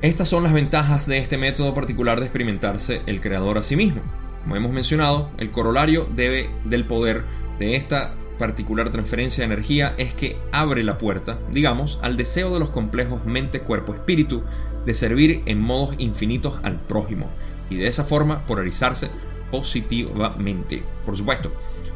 [0.01, 4.01] estas son las ventajas de este método particular de experimentarse el creador a sí mismo.
[4.43, 7.25] Como hemos mencionado, el corolario debe del poder
[7.59, 12.59] de esta particular transferencia de energía es que abre la puerta, digamos, al deseo de
[12.59, 14.43] los complejos mente, cuerpo, espíritu
[14.85, 17.29] de servir en modos infinitos al prójimo
[17.69, 19.09] y de esa forma polarizarse
[19.51, 20.83] positivamente.
[21.05, 21.51] Por supuesto,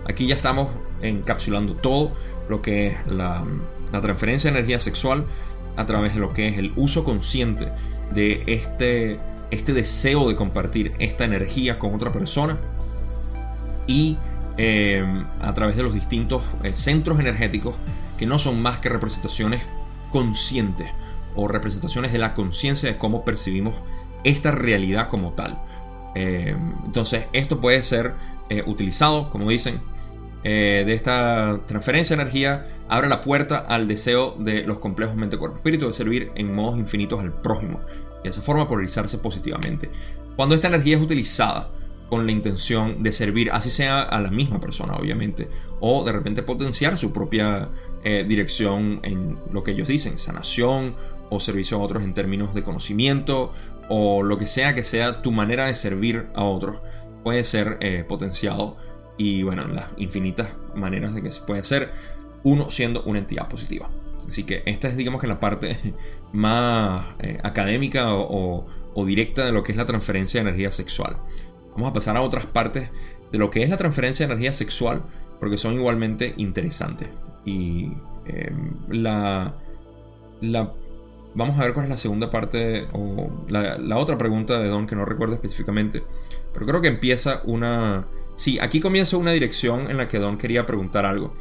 [0.05, 0.69] aquí ya estamos
[1.01, 2.11] encapsulando todo
[2.47, 3.43] lo que es la,
[4.01, 5.25] transferencia de energía sexual
[5.75, 7.71] a través de lo que es el uso consciente
[8.13, 9.19] de este,
[9.51, 12.57] este deseo de compartir esta energía con otra persona
[13.87, 14.17] y
[14.61, 15.01] eh,
[15.39, 17.75] a través de los distintos eh, centros energéticos
[18.17, 19.61] que no son más que representaciones
[20.11, 20.91] conscientes
[21.33, 23.75] o representaciones de la conciencia de cómo percibimos
[24.25, 25.61] esta realidad como tal.
[26.13, 28.15] Eh, entonces, esto puede ser
[28.65, 29.79] utilizado, como dicen,
[30.43, 35.57] de esta transferencia de energía, abre la puerta al deseo de los complejos mente, cuerpo,
[35.57, 37.79] espíritu de servir en modos infinitos al prójimo
[38.21, 39.89] y de esa forma polarizarse positivamente.
[40.35, 41.69] Cuando esta energía es utilizada
[42.09, 45.47] con la intención de servir, así sea a la misma persona, obviamente,
[45.79, 47.69] o de repente potenciar su propia
[48.03, 50.95] eh, dirección en lo que ellos dicen, sanación
[51.29, 53.53] o servicio a otros en términos de conocimiento
[53.89, 56.77] o lo que sea que sea tu manera de servir a otros,
[57.23, 58.77] puede ser eh, potenciado
[59.17, 61.91] y bueno, las infinitas maneras de que se puede hacer,
[62.43, 63.89] uno siendo una entidad positiva.
[64.27, 65.77] Así que esta es digamos que la parte
[66.33, 68.65] más eh, académica o
[69.05, 71.15] directa de lo que es la transferencia de energía sexual.
[71.73, 72.89] Vamos a pasar a otras partes
[73.31, 75.03] de lo que es la transferencia de energía sexual,
[75.39, 77.09] porque son igualmente interesantes.
[77.45, 77.91] Y
[78.25, 79.55] em, la,
[80.41, 80.73] la,
[81.35, 84.87] Vamos a ver cuál es la segunda parte, o la, la otra pregunta de Don
[84.87, 86.03] que no recuerdo específicamente,
[86.53, 88.07] pero creo que empieza una...
[88.35, 91.35] Sí, aquí comienza una dirección en la que Don quería preguntar algo.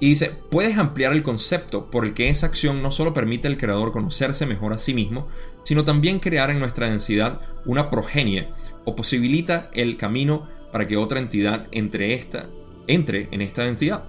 [0.00, 3.56] Y dice, puedes ampliar el concepto por el que esa acción no solo permite al
[3.56, 5.28] creador conocerse mejor a sí mismo,
[5.62, 8.48] sino también crear en nuestra densidad una progenie
[8.84, 12.48] o posibilita el camino para que otra entidad entre, esta,
[12.86, 14.04] entre en esta densidad.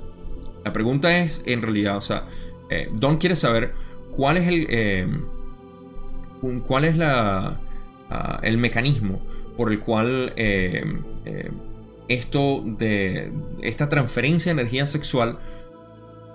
[0.64, 2.26] La pregunta es, en realidad, o sea,
[2.70, 3.74] eh, Don quiere saber
[4.16, 5.08] cuál es el, eh,
[6.66, 7.60] cuál es la,
[8.10, 9.22] ah, el mecanismo
[9.58, 10.84] por el cual eh,
[12.08, 13.32] esto de
[13.62, 15.38] esta transferencia de energía sexual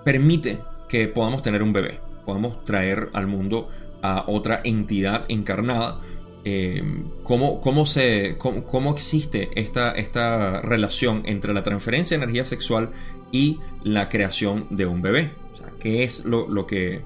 [0.05, 3.69] permite que podamos tener un bebé, podamos traer al mundo
[4.01, 5.99] a otra entidad encarnada.
[6.45, 6.81] Eh,
[7.23, 12.91] ¿cómo, se, cómo, existe esta, esta, relación entre la transferencia de energía sexual
[13.31, 15.31] y la creación de un bebé?
[15.79, 17.01] ¿Qué es lo, que,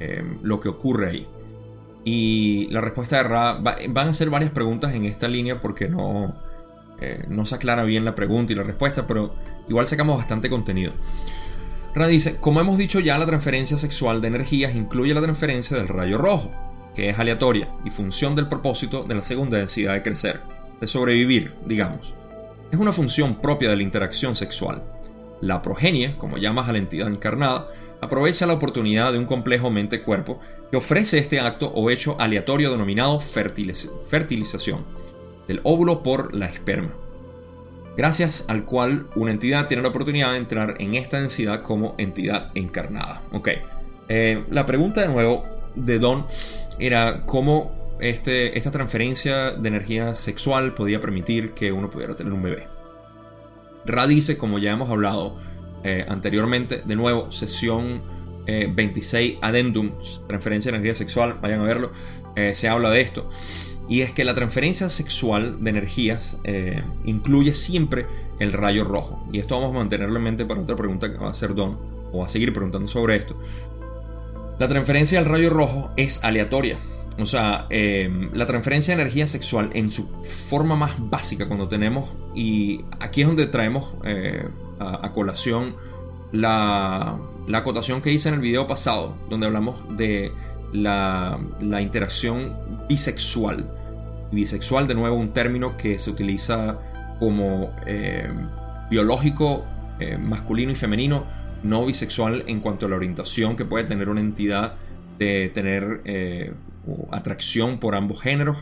[0.00, 1.26] eh, lo que ocurre ahí?
[2.04, 6.34] Y la respuesta de Ra van a ser varias preguntas en esta línea porque no,
[7.00, 9.34] eh, no se aclara bien la pregunta y la respuesta, pero
[9.68, 10.92] igual sacamos bastante contenido.
[11.94, 15.88] Ra dice, como hemos dicho ya, la transferencia sexual de energías incluye la transferencia del
[15.88, 16.50] rayo rojo,
[16.94, 20.40] que es aleatoria y función del propósito de la segunda densidad de crecer,
[20.80, 22.14] de sobrevivir, digamos.
[22.70, 24.82] Es una función propia de la interacción sexual.
[25.40, 27.68] La progenie, como llamas a la entidad encarnada,
[28.00, 33.20] aprovecha la oportunidad de un complejo mente-cuerpo que ofrece este acto o hecho aleatorio denominado
[33.20, 34.84] fertilización,
[35.46, 36.92] del óvulo por la esperma
[37.96, 42.50] gracias al cual una entidad tiene la oportunidad de entrar en esta densidad como entidad
[42.54, 43.22] encarnada.
[43.32, 43.48] Ok,
[44.08, 46.26] eh, la pregunta de nuevo de Don
[46.78, 52.42] era cómo este, esta transferencia de energía sexual podía permitir que uno pudiera tener un
[52.42, 52.66] bebé.
[53.84, 55.38] Ra dice, como ya hemos hablado
[55.84, 58.02] eh, anteriormente, de nuevo, sesión
[58.46, 59.92] 26 eh, Addendum,
[60.26, 61.92] transferencia de energía sexual, vayan a verlo,
[62.52, 63.28] se habla de esto.
[63.88, 68.06] Y es que la transferencia sexual de energías eh, incluye siempre
[68.38, 69.22] el rayo rojo.
[69.32, 71.78] Y esto vamos a mantenerlo en mente para otra pregunta que va a hacer Don,
[72.12, 73.36] o va a seguir preguntando sobre esto.
[74.62, 76.76] La transferencia del rayo rojo es aleatoria.
[77.18, 82.10] O sea, em, la transferencia de energía sexual en su forma más básica cuando tenemos,
[82.32, 84.46] y aquí es donde traemos eh,
[84.78, 85.74] a, colación
[86.30, 90.30] la, la acotación que hice en el video pasado, donde hablamos de
[90.72, 91.40] la,
[91.80, 92.56] interacción
[92.88, 93.68] bisexual.
[94.30, 96.78] Bisexual, de nuevo, un término que se utiliza
[97.18, 98.30] como eh,
[98.88, 99.64] biológico,
[99.98, 104.20] eh, masculino y femenino, no bisexual en cuanto a la orientación que puede tener una
[104.20, 104.74] entidad
[105.18, 106.52] de tener eh,
[107.10, 108.58] atracción por ambos géneros.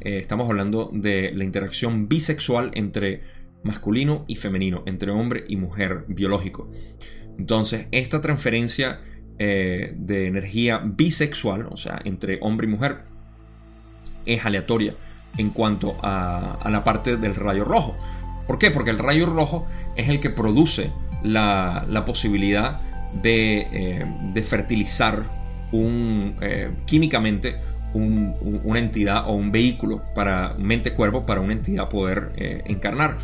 [0.00, 3.22] estamos hablando de la interacción bisexual entre
[3.62, 6.70] masculino y femenino, entre hombre y mujer biológico.
[7.38, 9.00] Entonces, esta transferencia
[9.38, 12.98] de energía bisexual, o sea, entre hombre y mujer,
[14.26, 14.92] es aleatoria
[15.38, 17.96] en cuanto a, la parte del rayo rojo.
[18.46, 18.70] ¿Por qué?
[18.70, 20.92] Porque el rayo rojo es el que produce
[21.26, 22.80] la, posibilidad
[23.22, 23.68] de,
[24.34, 25.24] eh, fertilizar
[25.72, 27.56] un, eh, químicamente
[27.94, 33.16] una entidad o un vehículo para mente-cuerpo para una entidad poder eh, encarnar.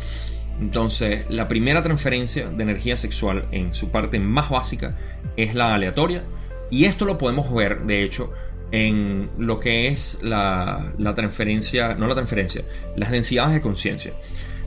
[0.59, 4.95] Entonces, la primera transferencia de energía sexual en su parte más básica
[5.35, 6.23] es la aleatoria.
[6.69, 8.33] Y esto lo podemos ver, de hecho,
[8.71, 12.63] en lo que es la, transferencia, no la transferencia,
[12.95, 14.13] las densidades de conciencia.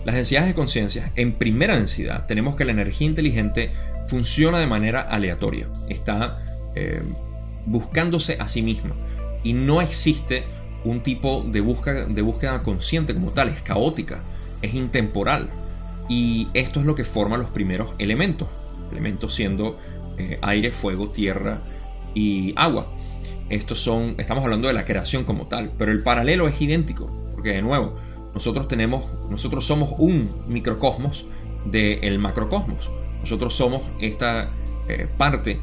[0.06, 3.72] Las densidades de conciencia, en primera densidad, tenemos que la energía inteligente
[4.06, 7.02] funciona de manera aleatoria, está eh,
[7.66, 8.94] buscándose a sí misma.
[9.42, 10.44] Y no existe
[10.84, 14.20] un tipo de búsqueda, de búsqueda consciente como tal, es caótica,
[14.62, 15.48] es intemporal.
[16.08, 18.46] Y esto es lo que forma los primeros elementos,
[18.92, 19.76] elementos siendo
[20.18, 21.62] eh, aire, fuego, tierra
[22.14, 22.92] y agua.
[23.48, 27.54] Estos son, estamos hablando de la creación como tal, pero el paralelo es idéntico, porque
[27.54, 27.98] de nuevo,
[28.36, 31.24] nosotros tenemos, nosotros somos un microcosmos
[31.64, 32.90] del macrocosmos.
[33.18, 34.50] Nosotros somos esta
[34.90, 35.58] eh, parte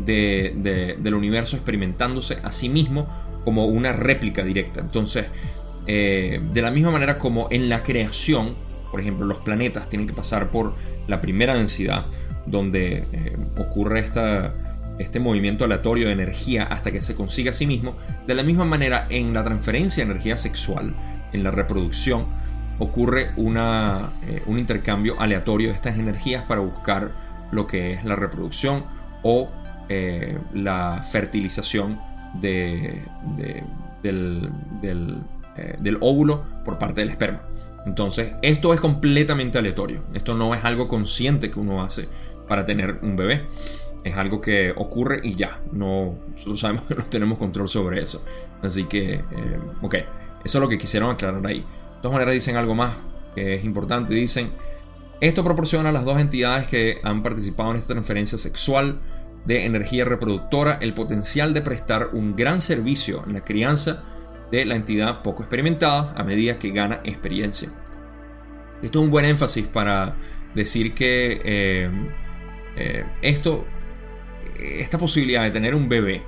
[0.00, 3.06] del universo experimentándose a sí mismo
[3.44, 4.80] como una réplica directa.
[4.80, 5.26] Entonces,
[5.86, 8.56] eh, de la misma manera como en la creación,
[8.90, 10.74] por ejemplo, los planetas tienen que pasar por
[11.06, 12.06] la primera densidad,
[12.44, 14.52] donde eh, ocurre esta,
[14.98, 18.64] este movimiento aleatorio de energía hasta que se consiga a sí mismo, de la misma
[18.64, 22.24] manera en la transferencia de energía sexual, en la reproducción,
[22.78, 27.12] ocurre una, eh, un intercambio aleatorio de estas energías para buscar
[27.50, 28.84] lo que es la reproducción
[29.22, 29.50] o
[29.88, 32.00] eh, la fertilización
[32.34, 33.02] de,
[34.02, 34.50] del,
[35.56, 37.42] eh, del óvulo por parte del esperma.
[37.86, 40.02] Entonces, esto es completamente aleatorio.
[40.12, 42.08] Esto no es algo consciente que uno hace
[42.48, 43.46] para tener un bebé
[44.06, 45.60] es algo que ocurre y ya.
[45.72, 48.24] No, nosotros sabemos que no tenemos control sobre eso.
[48.62, 49.94] Así que, eh, ok,
[50.44, 51.60] eso es lo que quisieron aclarar ahí.
[51.60, 52.96] De todas maneras dicen algo más
[53.34, 54.14] que es importante.
[54.14, 54.50] Dicen,
[55.20, 59.00] esto proporciona a las dos entidades que han participado en esta transferencia sexual
[59.44, 64.02] de energía reproductora el potencial de prestar un gran servicio en la crianza
[64.50, 67.70] de la entidad poco experimentada a medida que gana experiencia.
[68.82, 70.16] Esto es un buen énfasis para
[70.54, 71.90] decir que eh,
[72.76, 73.66] eh, esto
[74.60, 76.22] esta posibilidad de tener un bebé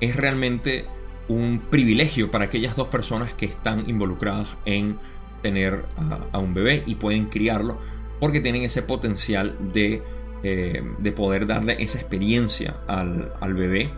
[0.00, 0.86] es realmente
[1.30, 4.98] un privilegio para aquellas dos personas que están involucradas en
[5.42, 5.84] tener
[6.32, 7.78] a, un bebé y pueden criarlo
[8.18, 10.02] porque tienen ese potencial de,
[10.42, 10.82] eh,
[11.14, 13.90] poder darle esa experiencia al, al bebé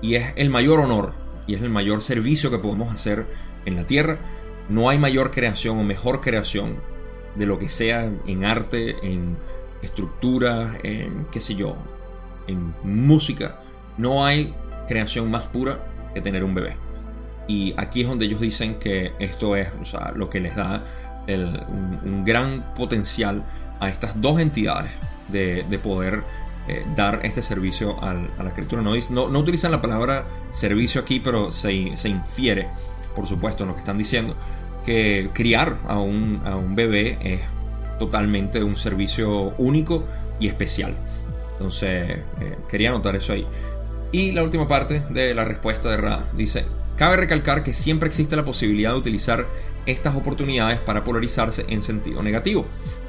[0.00, 1.14] y es el mayor honor
[1.48, 3.26] y es el mayor servicio que podemos hacer
[3.66, 4.20] en la tierra.
[4.68, 6.76] No hay mayor creación o mejor creación
[7.34, 9.36] de lo que sea en arte, en
[9.82, 11.76] estructura, en qué sé yo,
[12.46, 13.60] en música,
[13.96, 14.54] no hay
[14.86, 16.76] creación más pura que tener un bebé.
[17.46, 19.68] Y aquí es donde ellos dicen que esto es
[20.14, 20.84] lo que les da
[21.26, 23.42] un, gran potencial
[23.80, 24.90] a estas dos entidades
[25.28, 26.22] de, poder
[26.68, 28.82] eh, dar este servicio a la criatura.
[28.82, 28.92] No,
[29.28, 32.68] no, utilizan la palabra servicio aquí, pero se, infiere,
[33.14, 34.36] por supuesto, en lo que están diciendo,
[34.84, 37.40] que criar a un, a un bebé es
[37.98, 40.04] totalmente un servicio único
[40.38, 40.94] y especial.
[41.52, 43.46] Entonces, eh, quería anotar eso ahí.
[44.10, 46.64] Y la última parte de la respuesta de Ra dice,
[46.96, 49.46] cabe recalcar que siempre existe la posibilidad de utilizar
[49.86, 52.66] estas oportunidades para polarizarse en sentido negativo,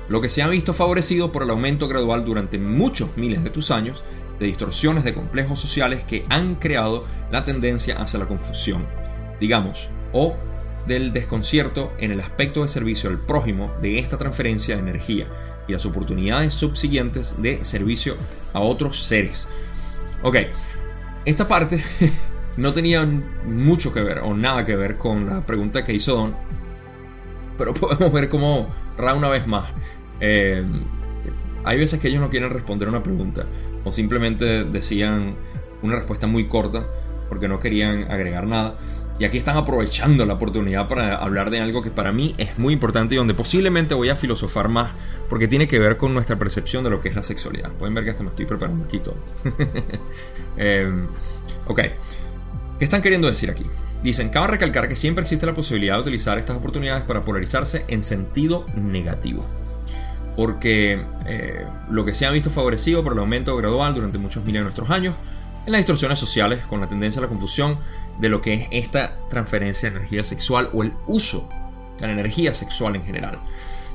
[0.10, 3.72] lo que se ha visto favorecido por el aumento gradual durante muchos miles de tus
[3.72, 4.04] años
[4.40, 8.86] de distorsiones de complejos sociales que han creado la tendencia hacia la confusión,
[9.40, 10.36] digamos, o
[10.88, 15.28] del desconcierto en el aspecto de servicio al prójimo de esta transferencia de energía,
[15.68, 18.16] y las oportunidades subsiguientes de servicio
[18.54, 19.48] a otros seres.
[20.24, 20.38] Ok,
[21.26, 21.84] esta parte
[22.58, 23.08] no tenía
[23.46, 26.36] mucho que ver o nada que ver con la pregunta que hizo Don,
[27.58, 28.68] pero podemos ver cómo
[29.00, 29.64] Ra una vez más.
[30.20, 30.62] Eh,
[31.64, 33.46] hay veces que ellos no quieren responder una pregunta
[33.86, 35.36] o simplemente decían
[35.82, 36.86] una respuesta muy corta
[37.30, 38.78] porque no querían agregar nada.
[39.20, 42.74] Y aquí están aprovechando la oportunidad para hablar de algo que para mí es muy
[42.74, 44.92] importante y donde posiblemente voy a filosofar más
[45.30, 47.70] porque tiene que ver con nuestra percepción de lo que es la sexualidad.
[47.74, 49.18] Pueden ver que hasta me estoy preparando aquí todo.
[50.58, 51.08] Em,
[51.68, 51.80] ok,
[52.80, 53.66] ¿qué están queriendo decir aquí?
[54.04, 58.04] Dicen, cabe recalcar que siempre existe la posibilidad de utilizar estas oportunidades para polarizarse en
[58.04, 59.46] sentido negativo.
[60.36, 64.62] Porque eh, lo que se ha visto favorecido por el aumento gradual durante muchos miles
[64.62, 65.16] de nuestros años
[65.66, 67.78] en las distorsiones sociales con la tendencia a la confusión
[68.20, 71.50] de lo que es esta transferencia de energía sexual o el uso
[72.00, 73.40] de la energía sexual en general.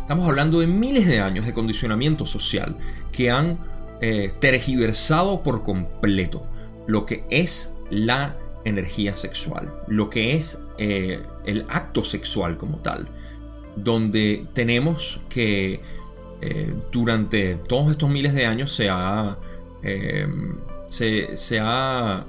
[0.01, 2.77] Estamos hablando de miles de años de condicionamiento social
[3.13, 3.59] que han
[4.01, 6.47] eh, tergiversado por completo
[6.87, 13.09] lo que es la energía sexual, lo que es eh, el acto sexual como tal,
[13.77, 15.81] donde tenemos que
[16.41, 19.39] eh, durante todos estos miles de años se ha,
[20.89, 22.27] se, ha,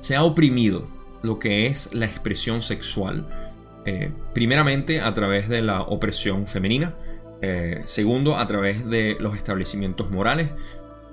[0.00, 3.26] se ha oprimido lo que es la expresión sexual
[3.90, 6.94] eh, primeramente a través de la opresión femenina,
[7.40, 10.50] eh, segundo a través de los establecimientos morales,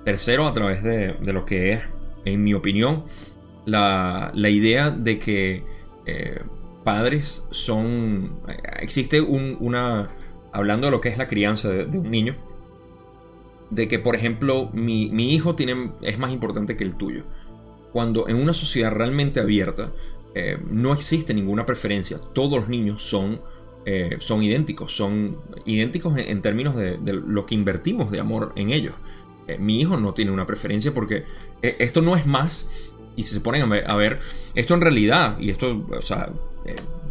[0.03, 1.81] tercero a través de, lo que es,
[2.25, 3.05] en mi opinión,
[3.65, 5.63] la, idea de que
[6.05, 6.41] eh,
[6.83, 8.41] padres son...
[8.81, 10.09] Existe una...
[10.51, 12.35] Hablando de lo que es la crianza de, un niño,
[13.69, 17.23] de que, por ejemplo, mi, mi hijo tiene, es más importante que el tuyo.
[17.95, 19.89] Cuando en una sociedad realmente abierta,
[20.33, 22.19] eh, no existe ninguna preferencia.
[22.19, 23.39] Todos los niños son,
[23.85, 28.95] eh, son idénticos, son idénticos en, términos de, lo que invertimos de amor en ellos.
[29.47, 31.23] Eh, mi hijo no tiene una preferencia porque
[31.61, 32.69] esto no es más.
[33.15, 34.19] Y si se ponen a ver,
[34.55, 36.33] esto en realidad, y esto, o sea,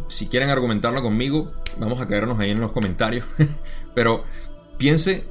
[0.07, 3.25] si quieren argumentarlo conmigo, vamos a caernos ahí en los comentarios.
[3.95, 4.23] Pero
[4.77, 5.23] piense,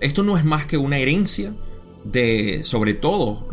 [0.00, 1.52] esto no es más que una herencia
[2.12, 3.48] de, sobre todo,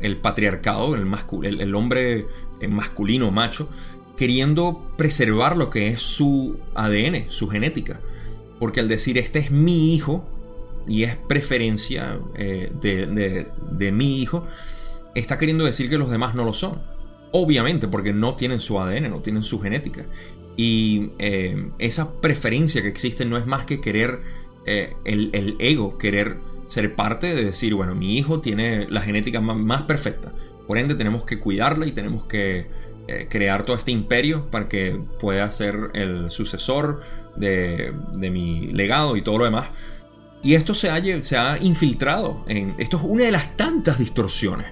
[0.00, 2.26] el patriarcado, el, el hombre
[2.60, 3.68] eh, masculino, macho,
[4.16, 8.00] queriendo preservar lo que es su ADN, su genética.
[8.58, 10.24] Porque al decir este es mi hijo
[10.86, 14.46] y es preferencia eh, de, mi hijo,
[15.14, 16.80] está queriendo decir que los demás no lo son.
[17.32, 20.06] Obviamente, porque no tienen su ADN, no tienen su genética.
[20.56, 24.20] Y eh, esa preferencia que existe no es más que querer
[25.04, 30.32] el, ego, querer ser parte de decir, bueno, mi hijo tiene la genética más perfecta.
[30.66, 32.66] Por ende tenemos que cuidarla y tenemos que
[33.08, 37.00] eh, crear todo este imperio para que pueda ser el sucesor
[37.36, 39.66] de, mi legado y todo lo demás.
[40.42, 42.74] Y esto se ha, se ha infiltrado en...
[42.78, 44.66] Esto es una de las tantas distorsiones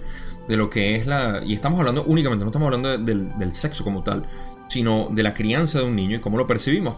[0.49, 1.43] de lo que es la...
[1.45, 4.27] Y estamos hablando únicamente, no estamos hablando del, sexo como tal,
[4.69, 6.97] sino de la crianza de un niño y cómo lo percibimos.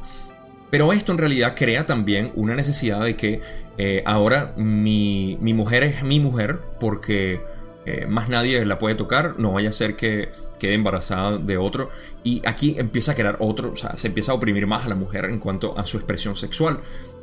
[0.71, 3.41] Pero esto en realidad crea también una necesidad de que
[3.79, 7.41] eh, ahora mi, mi, mujer es mi mujer porque
[7.85, 11.91] eh, más nadie la puede tocar, no vaya a ser que quede embarazada de otro.
[12.25, 14.97] Y aquí empieza a crear otro, o sea, se empieza a oprimir más a la
[14.97, 16.81] mujer en cuanto a su expresión sexual.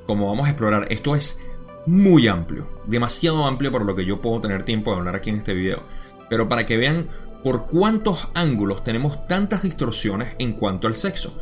[0.08, 1.40] Como vamos a explorar, esto es
[1.86, 5.38] muy amplio, demasiado amplio para lo que yo puedo tener tiempo de hablar aquí en
[5.38, 5.84] este video.
[6.30, 7.10] Pero para que vean
[7.44, 11.38] por cuántos ángulos tenemos tantas distorsiones en cuanto al sexo.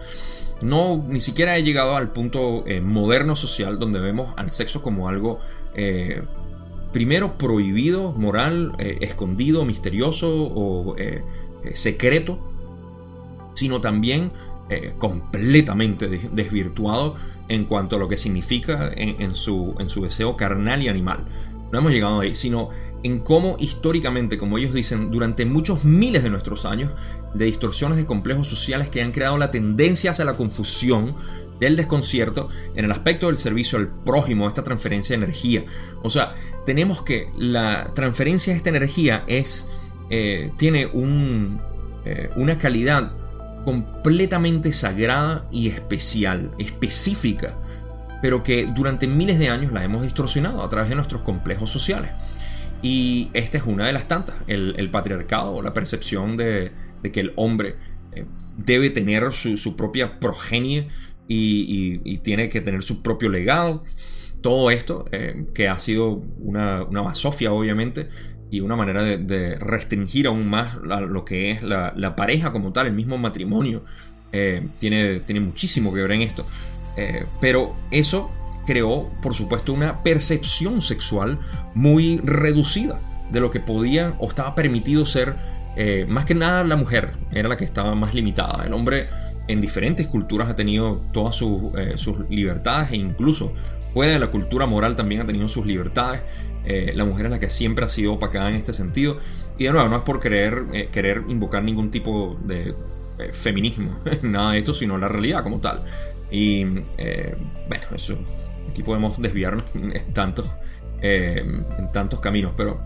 [0.61, 5.09] No, ni siquiera he llegado al punto eh, moderno social donde vemos al sexo como
[5.09, 5.39] algo
[5.73, 6.21] eh,
[6.91, 10.95] primero prohibido, moral, eh, escondido, misterioso o
[11.73, 12.39] secreto,
[13.53, 14.31] sino también
[14.97, 17.15] completamente desvirtuado
[17.49, 21.25] en cuanto a lo que significa en, su, en su deseo carnal y animal.
[21.71, 22.69] No hemos llegado ahí, sino
[23.03, 26.91] en cómo históricamente, como ellos dicen, durante muchos miles de nuestros años,
[27.33, 31.15] de distorsiones de complejos sociales que han creado la tendencia hacia la confusión,
[31.61, 35.63] del desconcierto en el aspecto del servicio al prójimo, esta transferencia de energía.
[36.01, 36.33] O sea,
[36.65, 39.69] tenemos que la transferencia de esta energía es,
[40.09, 41.61] eh, tiene un,
[42.03, 43.13] eh, una calidad
[43.63, 47.55] completamente sagrada y especial, específica,
[48.23, 52.11] pero que durante miles de años la hemos distorsionado a través de nuestros complejos sociales.
[52.81, 56.71] Y esta es una de las tantas, el, patriarcado, la percepción de,
[57.09, 57.75] que el hombre
[58.13, 58.25] eh,
[58.57, 60.87] debe tener su, su propia progenie,
[61.33, 63.83] y, tiene que tener su propio legado.
[64.41, 68.09] Todo esto, eh, que ha sido una, una basofia obviamente,
[68.49, 72.93] y una manera de, restringir aún más lo que es la, pareja como tal, el
[72.93, 73.85] mismo matrimonio,
[74.33, 76.45] eh, tiene, tiene muchísimo que ver en esto.
[77.39, 78.29] Pero eso
[78.65, 81.39] creó, por supuesto, una percepción sexual
[81.73, 82.99] muy reducida
[83.31, 85.35] de lo que podía o estaba permitido ser.
[86.07, 88.65] Más que nada la mujer era la que estaba más limitada.
[88.65, 89.07] El hombre
[89.47, 91.35] en diferentes culturas ha tenido todas
[91.77, 93.53] eh, sus, libertades e incluso
[93.93, 96.21] fuera de la cultura moral también ha tenido sus libertades.
[96.63, 99.17] Eh, la mujer es la que siempre ha sido opacada en este sentido.
[99.57, 102.73] Y de nuevo, no es por querer, eh, querer invocar ningún tipo de
[103.33, 105.83] feminismo, nada de esto, sino la realidad como tal.
[106.31, 108.17] Y bueno, eso,
[108.69, 110.49] aquí podemos desviarnos en tantos,
[111.01, 112.79] en tantos caminos, pero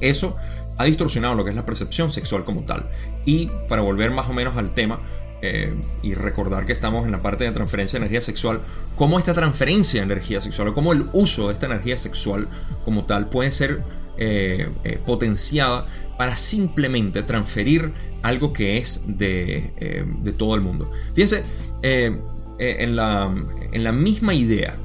[0.00, 0.36] eso
[0.80, 2.88] ha distorsionado lo que es la percepción sexual como tal.
[3.26, 5.00] Y para volver más o menos al tema,
[5.42, 8.62] eh, y recordar que estamos en la parte de transferencia de energía sexual,
[8.96, 12.48] cómo esta transferencia de energía sexual o cómo el uso de esta energía sexual
[12.82, 13.82] como tal puede ser
[14.16, 20.90] eh, eh, potenciada para simplemente transferir algo que es de, de todo el mundo.
[21.14, 21.42] Fíjense,
[21.82, 23.34] en, la,
[23.72, 24.78] en la misma idea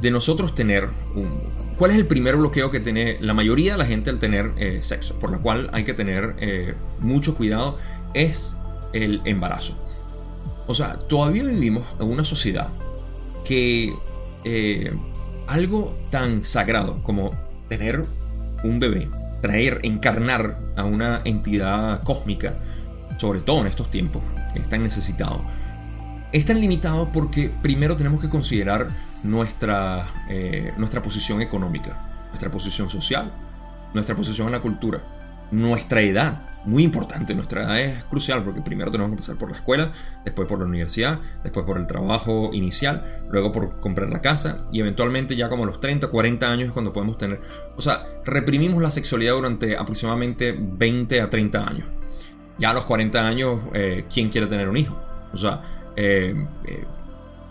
[0.00, 3.86] de nosotros tener un, ¿Cuál es el primer bloqueo que tiene la mayoría de la
[3.86, 4.52] gente al tener
[4.84, 5.18] sexo?
[5.18, 7.78] Por lo cual hay que tener mucho cuidado.
[8.14, 8.56] Es
[8.92, 9.76] el embarazo.
[10.66, 12.68] O sea, todavía vivimos en una sociedad
[13.44, 13.92] que
[14.44, 14.92] eh,
[15.46, 17.32] algo tan sagrado como
[17.68, 18.04] tener
[18.62, 19.08] un bebé,
[19.40, 22.54] traer, encarnar a una entidad cósmica,
[23.18, 25.42] sobre todo en estos tiempos que es tan necesitado,
[26.32, 28.88] es tan limitado porque primero tenemos que considerar
[29.22, 31.96] nuestra, eh, nuestra posición económica,
[32.28, 33.32] nuestra posición social,
[33.94, 35.02] nuestra posición en la cultura,
[35.50, 37.34] nuestra edad, muy importante.
[37.34, 39.92] Nuestra edad es crucial porque primero tenemos que pasar por la escuela,
[40.24, 44.80] después por la universidad, después por el trabajo inicial, luego por comprar la casa y
[44.80, 47.40] eventualmente ya como los 30, 40 años es cuando podemos tener...
[47.76, 51.88] O sea, reprimimos la sexualidad durante aproximadamente 20 a 30 años.
[52.58, 54.96] Ya a los 40 años, eh, ¿quién quiere tener un hijo?
[55.32, 55.62] O sea,
[55.96, 56.84] eh, eh,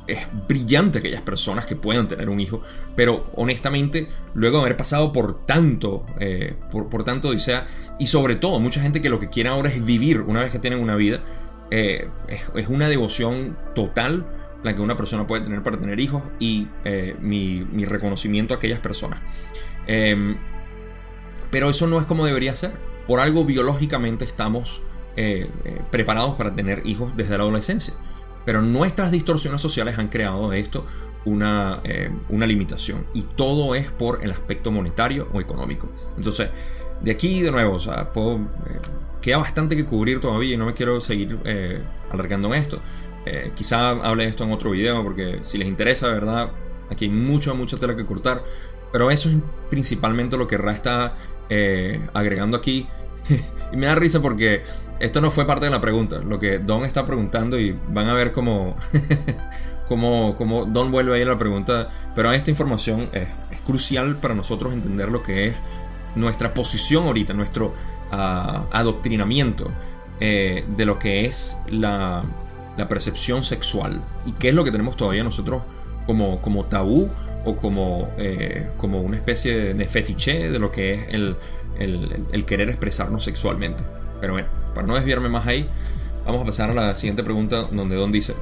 [0.08, 2.62] es brillante aquellas personas que puedan tener un hijo,
[2.96, 7.68] pero honestamente, luego de haber pasado por tanto, eh, por, tanto odisea,
[8.00, 10.60] y sobre todo mucha gente que lo que quiere ahora es vivir una vez que
[10.60, 11.22] tienen una vida,
[11.70, 14.28] eh, es, una devoción total
[14.64, 18.80] la que una persona puede tener para tener hijos y eh, mi, reconocimiento a aquellas
[18.80, 19.22] personas.
[19.88, 20.38] Em,
[21.50, 22.72] pero eso no es como debería ser.
[23.08, 24.82] Por algo biológicamente estamos
[25.92, 27.94] preparados para tener hijos desde la adolescencia.
[28.46, 30.86] Pero nuestras distorsiones sociales han creado de esto
[31.26, 33.06] una, eh, una limitación.
[33.14, 35.90] Y todo es por el aspecto monetario o económico.
[36.18, 36.50] Entonces,
[37.02, 38.80] de aquí de nuevo, o sea, puedo, eh,
[39.22, 41.82] queda bastante que cubrir todavía y no me quiero seguir eh,
[42.12, 42.82] alargando en esto.
[43.54, 46.50] quizá hable de esto en otro video porque si les interesa, ¿verdad?
[46.90, 48.44] Aquí hay mucha, mucha tela que cortar.
[48.92, 49.36] Pero eso es
[49.70, 51.16] principalmente lo que Ra está
[52.14, 52.88] agregando aquí.
[53.72, 54.64] y me da risa porque
[55.00, 56.20] esto no fue parte de la pregunta.
[56.20, 58.76] Lo que Don está preguntando y van a ver cómo,
[59.88, 61.90] cómo, Don vuelve a ir a la pregunta.
[62.16, 63.28] Pero esta información es,
[63.66, 65.56] crucial para nosotros entender lo que es
[66.16, 67.74] nuestra posición ahorita, nuestro
[68.12, 69.72] ah, adoctrinamiento
[70.20, 72.24] eh, de lo que es la,
[72.90, 75.62] percepción sexual y qué es lo que tenemos todavía nosotros
[76.08, 77.12] como, como tabú
[77.46, 81.38] o como, eh, como una especie de fetiche de lo que es el,
[81.80, 83.84] el, querer expresarnos sexualmente.
[84.20, 85.68] Pero bueno, para no desviarme más ahí,
[86.26, 88.36] vamos a pasar a la siguiente pregunta donde Don dice,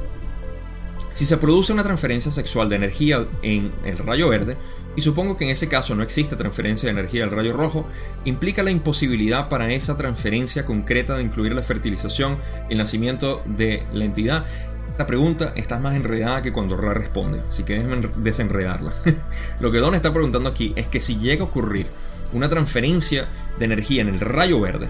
[1.12, 4.58] si se produce una transferencia sexual de energía en el rayo verde,
[4.96, 7.88] y supongo que en ese caso no existe transferencia de energía del rayo rojo,
[8.26, 12.38] implica la imposibilidad para esa transferencia concreta de incluir la fertilización
[12.70, 14.46] el nacimiento de la entidad.
[14.90, 17.80] Esta pregunta está más enredada que cuando Ra responde, así que
[18.18, 18.92] desenredarla.
[19.60, 21.88] Lo que Don está preguntando aquí es que si llega a ocurrir
[22.34, 23.26] una transferencia
[23.58, 24.90] de energía en el rayo verde,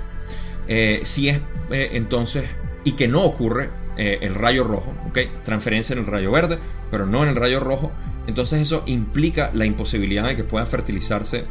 [0.68, 2.46] eh, si es eh, entonces,
[2.84, 5.18] y que no ocurre eh, el rayo rojo, ¿ok?
[5.44, 6.60] Transferencia en el rayo verde,
[6.92, 7.92] pero no en el rayo rojo,
[8.28, 11.46] entonces eso implica la imposibilidad de que pueda fertilizarse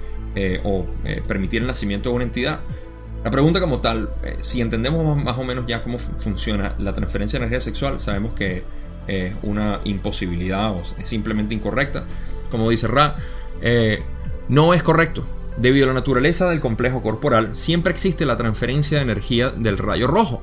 [0.62, 0.86] o
[1.26, 2.60] permitir el nacimiento de una entidad.
[3.24, 4.10] La pregunta como tal,
[4.40, 8.62] si entendemos más o menos ya cómo funciona la transferencia de energía sexual, sabemos que
[9.08, 12.04] es una imposibilidad o es simplemente incorrecta.
[12.52, 13.16] Como dice Ra,
[14.48, 15.24] no es correcto.
[15.58, 20.06] Debido a la naturaleza del complejo corporal, siempre existe la transferencia de energía del rayo
[20.06, 20.40] rojo.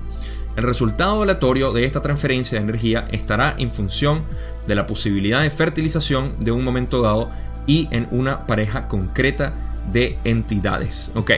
[0.58, 4.24] El resultado aleatorio de esta transferencia de energía estará en función
[4.68, 7.32] de la posibilidad de fertilización de un momento dado
[7.66, 9.54] y en una pareja concreta
[9.92, 11.12] de entidades.
[11.16, 11.32] Ok.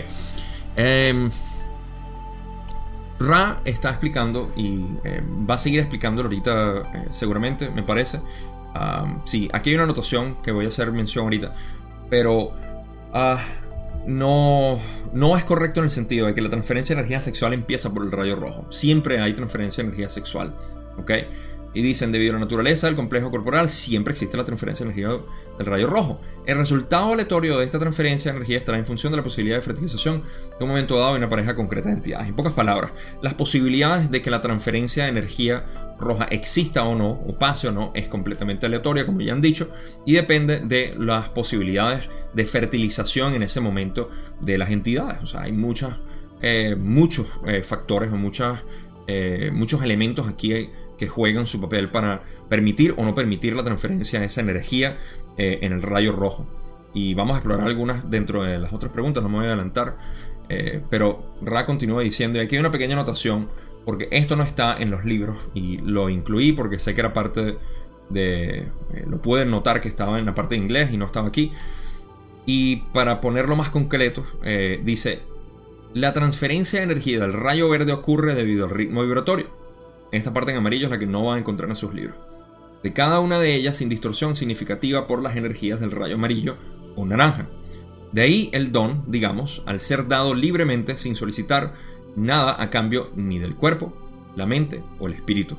[0.76, 1.30] Em,
[3.20, 8.22] Ra está explicando y eh, va a seguir explicándolo ahorita eh, seguramente, me parece.
[9.26, 11.54] sí, aquí hay una anotación que voy a hacer mención ahorita.
[12.10, 12.54] Pero
[13.14, 13.40] ah,
[14.06, 14.80] no,
[15.14, 18.04] no es correcto en el sentido de que la transferencia de energía sexual empieza por
[18.04, 18.66] el rayo rojo.
[18.72, 20.56] Siempre hay transferencia de energía sexual.
[20.98, 21.12] ¿Ok?
[21.78, 25.24] Y dicen, debido a la naturaleza del complejo corporal, siempre existe la transferencia de energía
[25.60, 26.20] del rayo rojo.
[26.48, 29.62] El resultado aleatorio de esta transferencia de energía estará en función de la posibilidad de
[29.62, 30.24] fertilización
[30.58, 32.30] de un momento dado en una pareja concreta de entidades.
[32.30, 35.66] En pocas palabras, las posibilidades de que la transferencia de energía
[36.00, 39.70] roja exista o no, o pase o no, es completamente aleatoria, como ya han dicho,
[40.04, 44.10] y depende de las posibilidades de fertilización en ese momento
[44.42, 45.22] de las entidades.
[45.22, 45.98] O sea, hay muchas,
[46.42, 48.64] eh, muchos eh, factores o muchas,
[49.06, 54.20] eh, muchos elementos aquí que juegan su papel para permitir o no permitir la transferencia
[54.20, 54.98] de esa energía
[55.38, 56.46] eh, en el rayo rojo.
[56.94, 59.98] Y vamos a explorar algunas dentro de las otras preguntas, no me voy a adelantar.
[60.50, 63.50] Eh, pero Ra continúa diciendo, y aquí hay una pequeña anotación,
[63.86, 67.58] porque esto no está en los libros y lo incluí porque sé que era parte
[68.10, 68.60] de...
[68.60, 71.52] Eh, lo pueden notar que estaba en la parte de inglés y no estaba aquí.
[72.46, 74.26] Y para ponerlo más concreto,
[74.82, 75.22] dice,
[75.94, 79.67] la transferencia de energía del rayo verde ocurre debido al ritmo vibratorio.
[80.12, 82.16] Esta parte en amarillo es la que no va a encontrar en sus libros.
[82.84, 86.58] De cada una de ellas sin distorsión significativa por las energías del rayo amarillo
[86.96, 87.48] o naranja.
[88.12, 91.74] De ahí el don, digamos, al ser dado libremente sin solicitar
[92.16, 93.94] nada a cambio ni del cuerpo,
[94.36, 95.58] la mente o el espíritu.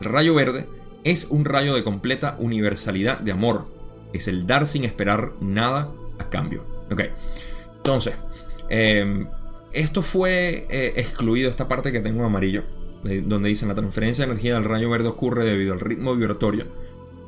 [0.00, 0.68] El rayo verde
[1.04, 3.68] es un rayo de completa universalidad de amor.
[4.12, 6.64] Es el dar sin esperar nada a cambio.
[6.90, 7.02] Ok.
[7.76, 8.16] Entonces,
[8.68, 9.28] em,
[9.72, 12.64] esto fue eh, excluido, esta parte que tengo en amarillo,
[13.02, 16.66] donde dice la transferencia de energía del rayo verde ocurre debido al ritmo vibratorio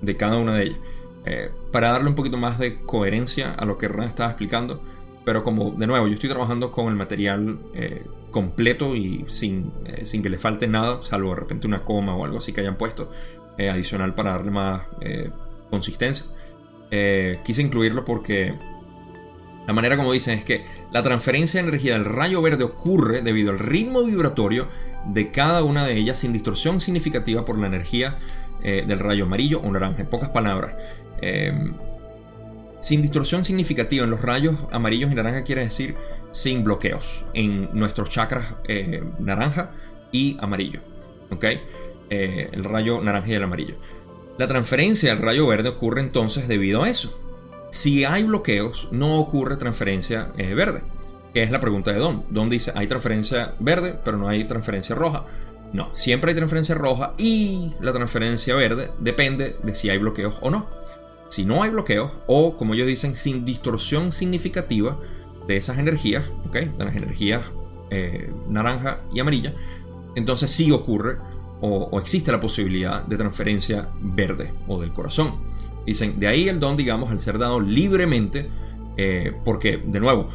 [0.00, 0.78] de cada una de ellas.
[1.24, 4.80] Eh, para darle un poquito más de coherencia a lo que Ran estaba explicando.
[5.24, 10.06] Pero como, de nuevo, yo estoy trabajando con el material eh, completo y sin, eh,
[10.06, 12.76] sin, que le falte nada, salvo de repente una coma o algo así que hayan
[12.76, 13.10] puesto
[13.58, 14.82] adicional para darle más
[15.68, 16.26] consistencia.
[17.42, 18.54] quise incluirlo porque
[19.66, 23.50] la manera como dicen es que la transferencia de energía del rayo verde ocurre debido
[23.50, 24.68] al ritmo vibratorio
[25.08, 28.16] de cada una de ellas sin distorsión significativa por la energía
[28.60, 30.02] del rayo amarillo o naranja.
[30.02, 30.74] En pocas palabras,
[31.20, 31.74] Em,
[32.80, 35.96] sin distorsión significativa en los rayos amarillos y naranja quiere decir
[36.30, 39.72] sin bloqueos en nuestros chakras eh, naranja
[40.12, 40.80] y amarillo.
[41.30, 41.44] ¿Ok?
[42.10, 43.74] Eh, el rayo naranja y el amarillo.
[44.38, 47.20] La transferencia del rayo verde ocurre entonces debido a eso.
[47.70, 50.82] Si hay bloqueos, no ocurre transferencia eh, verde.
[51.38, 52.24] Que es la pregunta de Don.
[52.30, 55.24] Don dice, hay transferencia verde, pero no hay transferencia roja.
[55.72, 60.50] No, siempre hay transferencia roja y la transferencia verde depende de si hay bloqueos o
[60.50, 60.66] no.
[61.28, 64.98] Si no hay bloqueos, o como ellos dicen, sin distorsión significativa
[65.46, 67.52] de esas energías, de las energías
[67.90, 69.54] eh, naranja y amarilla,
[70.16, 71.18] entonces sí ocurre
[71.60, 75.36] o, existe la posibilidad de transferencia verde o del corazón.
[75.86, 78.48] Dicen, de ahí el don, digamos, al ser dado libremente,
[78.96, 80.30] eh, porque, de nuevo,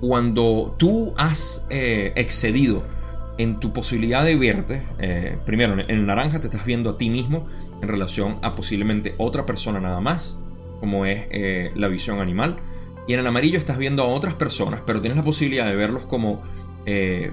[0.00, 2.82] cuando tú has eh, excedido
[3.38, 4.82] en tu posibilidad de verte,
[5.44, 7.46] primero en el naranja te estás viendo a ti mismo
[7.82, 10.38] en relación a posiblemente otra persona nada más,
[10.80, 12.56] como es eh, la visión animal.
[13.08, 16.06] Y en el amarillo estás viendo a otras personas, pero tienes la posibilidad de verlos
[16.06, 16.42] como
[16.86, 17.30] eh,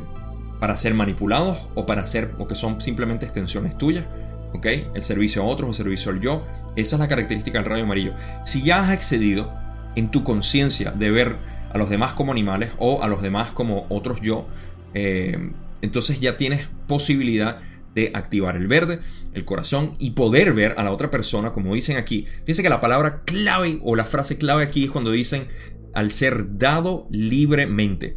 [0.59, 4.05] para ser manipulados o para ser o que son simplemente extensiones tuyas.
[4.53, 4.65] ¿ok?
[4.93, 6.45] El servicio a otros o servicio al yo.
[6.75, 8.13] Esa es la característica del rayo amarillo.
[8.45, 9.51] Si ya has excedido
[9.95, 11.37] en tu conciencia de ver
[11.73, 14.47] a los demás como animales o a los demás como otros yo,
[14.93, 15.51] eh,
[15.81, 17.59] entonces ya tienes posibilidad
[17.95, 18.99] de activar el verde,
[19.33, 22.25] el corazón y poder ver a la otra persona, como dicen aquí.
[22.39, 25.47] Fíjense que la palabra clave o la frase clave aquí es cuando dicen
[25.93, 28.15] al ser dado libremente.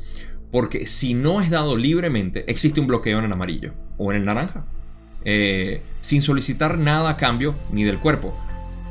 [0.51, 4.25] Porque si no es dado libremente, existe un bloqueo en el amarillo o en el
[4.25, 4.67] naranja.
[5.25, 8.33] Eh, sin solicitar nada a cambio ni del cuerpo.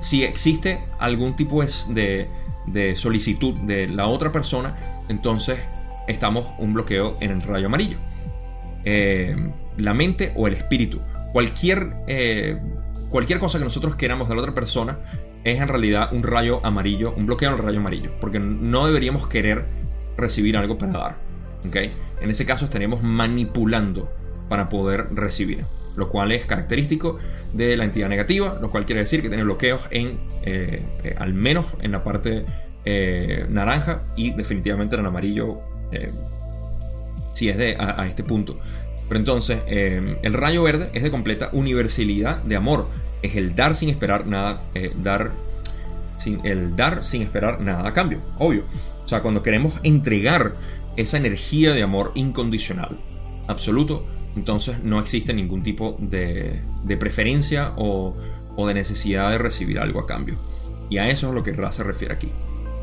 [0.01, 2.27] Si existe algún tipo de,
[2.67, 5.59] de solicitud de la otra persona, entonces
[6.07, 7.97] estamos un bloqueo en el rayo amarillo.
[8.83, 9.35] Eh,
[9.77, 11.01] la mente o el espíritu.
[11.33, 12.57] Cualquier, eh,
[13.09, 14.99] cualquier cosa que nosotros queramos de la otra persona
[15.43, 19.27] es en realidad un rayo amarillo, un bloqueo en el rayo amarillo, porque no deberíamos
[19.27, 19.65] querer
[20.17, 21.17] recibir algo para dar.
[21.67, 21.93] ¿okay?
[22.21, 24.11] En ese caso estaríamos manipulando
[24.49, 25.65] para poder recibir,
[25.95, 27.17] lo cual es característico
[27.53, 30.83] de la entidad negativa, lo cual quiere decir que tiene bloqueos en, eh,
[31.17, 32.45] al menos en la parte
[33.49, 35.59] naranja y definitivamente en el amarillo
[37.35, 38.57] si es de a, este punto.
[39.07, 42.87] Pero entonces, eh, el rayo verde es de completa universalidad de amor.
[43.21, 45.31] Es el dar sin esperar nada, eh, dar
[46.17, 48.63] sin, el dar sin esperar nada a cambio, obvio.
[49.03, 50.53] O sea, cuando queremos entregar
[50.95, 52.97] esa energía de amor incondicional,
[53.47, 58.15] absoluto, entonces no existe ningún tipo de, de preferencia o,
[58.55, 60.35] o, de necesidad de recibir algo a cambio.
[60.89, 62.29] Y a eso es lo que Ra se refiere aquí.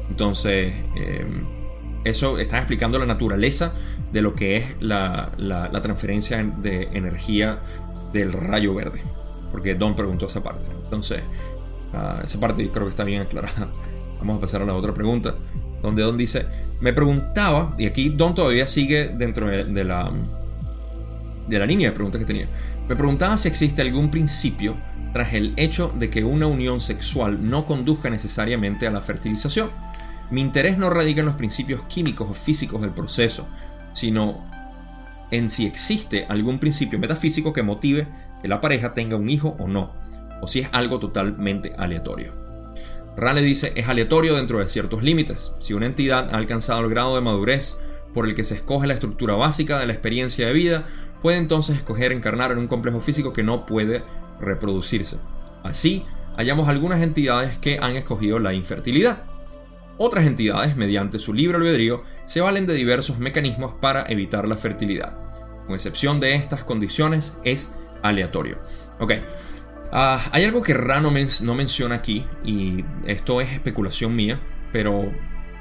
[0.08, 1.26] Entonces, eh,
[2.04, 3.74] eso está explicando la naturaleza
[4.12, 5.30] de lo que es la,
[5.82, 7.60] transferencia de energía
[8.12, 9.00] del rayo verde.
[9.50, 10.66] Porque Don preguntó esa parte.
[10.84, 11.22] Entonces,
[11.92, 13.68] ah, esa parte creo que está bien aclarada.
[14.18, 15.34] Vamos a pasar a la otra pregunta.
[15.80, 16.46] Donde Don dice,
[16.80, 20.12] me preguntaba, y aquí Don todavía sigue dentro de, la,
[21.48, 22.46] de la línea de preguntas que tenía.
[22.88, 24.76] Me preguntaba si existe algún principio
[25.12, 29.70] tras el hecho de que una unión sexual no conduzca necesariamente a la fertilización
[30.32, 33.46] mi interés no radica en los principios químicos o físicos del proceso,
[33.92, 34.50] sino
[35.30, 38.08] en si existe algún principio metafísico que motive
[38.40, 39.92] que la pareja tenga un hijo o no,
[40.40, 42.32] o si es algo totalmente aleatorio.
[43.14, 45.52] Rale dice, es aleatorio dentro de ciertos límites.
[45.60, 47.76] Si una entidad ha alcanzado el grado de madurez
[48.14, 50.86] por el que se escoge la estructura básica de la experiencia de vida,
[51.22, 54.02] puede entonces escoger encarnar en un complejo físico que no puede
[54.40, 55.18] reproducirse.
[55.62, 56.04] Así,
[56.36, 59.24] hallamos algunas entidades que han escogido la infertilidad.
[59.98, 65.16] Otras entidades, mediante su libre albedrío, se valen de diversos mecanismos para evitar la fertilidad.
[65.66, 68.58] Con excepción de estas condiciones, es aleatorio.
[68.98, 69.12] Ok.
[69.92, 74.40] Ah, hay algo que Ra no, menciona aquí, y esto es especulación mía,
[74.72, 75.12] pero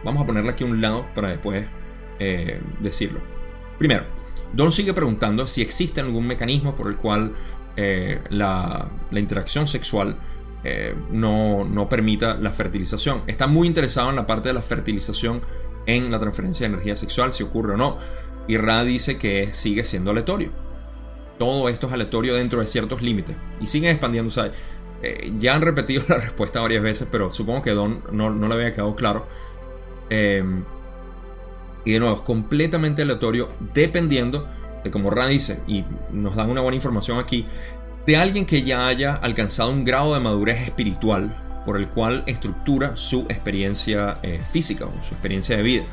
[0.03, 1.67] vamos a ponerla aquí un lado para después
[2.17, 3.19] eh, decirlo.
[3.77, 4.05] Primero,
[4.53, 7.33] Don sigue preguntando si existe algún mecanismo por el cual
[7.77, 10.17] eh, la, interacción sexual
[10.63, 13.23] eh, no, no, permita la fertilización.
[13.27, 15.41] Está muy interesado en la parte de la fertilización
[15.85, 17.97] en la transferencia de energía sexual, si ocurre o no.
[18.47, 20.51] Y Ra dice que sigue siendo aleatorio
[21.41, 23.35] todo esto es aleatorio dentro de ciertos límites.
[23.59, 23.99] Y siguen
[24.29, 24.51] sea,
[25.01, 28.53] eh, ya han repetido la respuesta varias veces, pero supongo que Don no, no le
[28.53, 29.25] había quedado claro.
[31.85, 34.47] Y de nuevo, es completamente aleatorio dependiendo
[34.83, 37.45] de como Ra dice, y nos dan una buena información aquí,
[38.05, 42.95] de alguien que ya haya alcanzado un grado de madurez espiritual por el cual estructura
[42.95, 45.83] su experiencia eh, física o su experiencia de vida.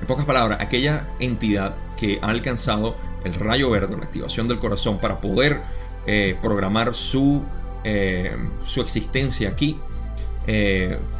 [0.00, 4.98] En pocas palabras, aquella entidad que ha alcanzado el rayo verde, la activación del corazón,
[4.98, 5.62] para poder
[6.06, 7.42] eh, programar su,
[7.84, 9.78] eh, su existencia aquí,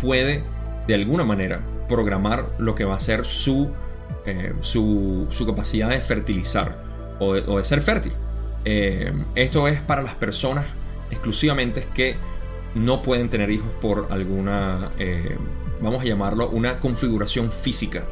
[0.00, 0.44] puede
[0.86, 3.72] de alguna manera programar lo que va a ser su,
[4.60, 6.78] su, su capacidad de fertilizar
[7.18, 8.12] o de, ser fértil.
[9.34, 10.66] esto es para las personas
[11.10, 12.16] exclusivamente que
[12.74, 14.90] no pueden tener hijos por alguna,
[15.80, 18.04] vamos a llamarlo, una configuración física.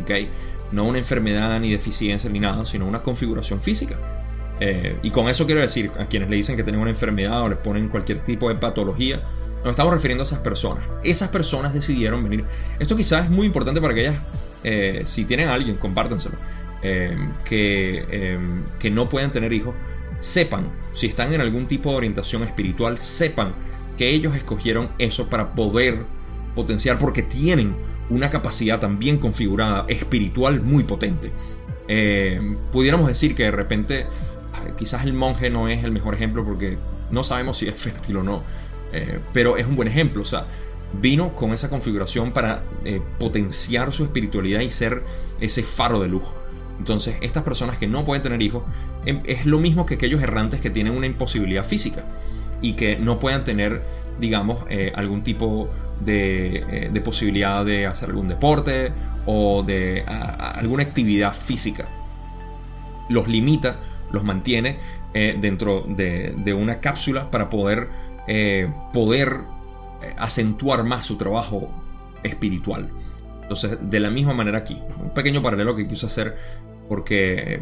[0.00, 0.30] ¿okay?
[0.72, 3.98] no una enfermedad ni deficiencia ni nada, sino una configuración física.
[4.60, 7.48] Eh, y con eso quiero decir, a quienes le dicen que tienen una enfermedad o
[7.48, 9.22] les ponen cualquier tipo de patología,
[9.60, 10.84] nos estamos refiriendo a esas personas.
[11.02, 12.44] Esas personas decidieron venir.
[12.78, 14.16] Esto quizás es muy importante para que ellas,
[14.64, 16.36] eh, si tienen a alguien, compártanselo,
[16.82, 18.38] eh, que,
[18.78, 19.74] que no puedan tener hijos,
[20.20, 23.54] sepan, si están en algún tipo de orientación espiritual, sepan
[23.96, 26.04] que ellos escogieron eso para poder
[26.54, 27.74] potenciar porque tienen
[28.10, 31.30] una capacidad también configurada espiritual muy potente.
[31.88, 34.06] Eh, pudiéramos decir que de repente
[34.76, 36.78] quizás el monje no es el mejor ejemplo porque
[37.10, 38.42] no sabemos si es fértil o no,
[38.92, 40.46] eh, pero es un buen ejemplo, o sea,
[40.92, 45.02] vino con esa configuración para eh, potenciar su espiritualidad y ser
[45.40, 46.24] ese faro de luz.
[46.78, 48.62] Entonces, estas personas que no pueden tener hijos
[49.04, 52.04] em, es lo mismo que aquellos errantes que tienen una imposibilidad física
[52.62, 53.82] y que no puedan tener,
[54.18, 54.64] digamos,
[54.94, 55.68] algún tipo
[56.06, 58.92] eh, de, posibilidad de hacer algún deporte
[59.26, 61.86] o de alguna actividad física.
[63.08, 63.76] Los limita,
[64.12, 64.78] los mantiene
[65.12, 67.88] eh, dentro de, una cápsula para poder,
[68.28, 69.40] eh, poder
[70.16, 71.70] acentuar más su trabajo
[72.22, 72.90] espiritual.
[73.42, 76.36] Entonces, de la misma manera aquí, un pequeño paralelo que quise hacer
[76.88, 77.60] porque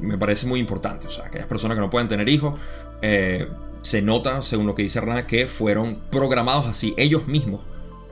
[0.00, 1.08] me parece muy importante.
[1.08, 2.60] O sea, aquellas personas que no pueden tener hijos,
[3.00, 7.60] se nota, según lo que dice Rana, que fueron programados así ellos mismos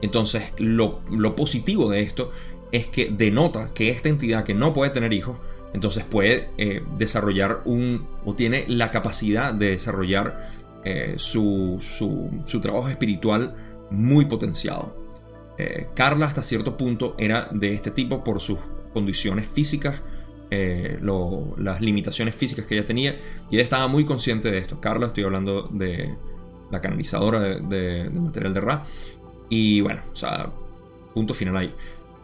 [0.01, 1.01] entonces, lo,
[1.35, 2.31] positivo de esto
[2.71, 5.37] es que denota que esta entidad que no puede tener hijos,
[5.73, 10.49] entonces puede eh, desarrollar un, o tiene la capacidad de desarrollar
[10.83, 11.79] eh, su,
[12.61, 13.55] trabajo espiritual
[13.89, 14.95] muy potenciado.
[15.57, 18.59] Eh, Carla hasta cierto punto era de este tipo por sus
[18.93, 20.01] condiciones físicas,
[20.49, 23.17] las limitaciones físicas que ella tenía,
[23.49, 24.81] y ella estaba muy consciente de esto.
[24.81, 26.17] Carla, estoy hablando de
[26.69, 28.83] la canalizadora de, de material de Ra,
[29.49, 30.51] y bueno, o sea,
[31.13, 31.73] punto final ahí.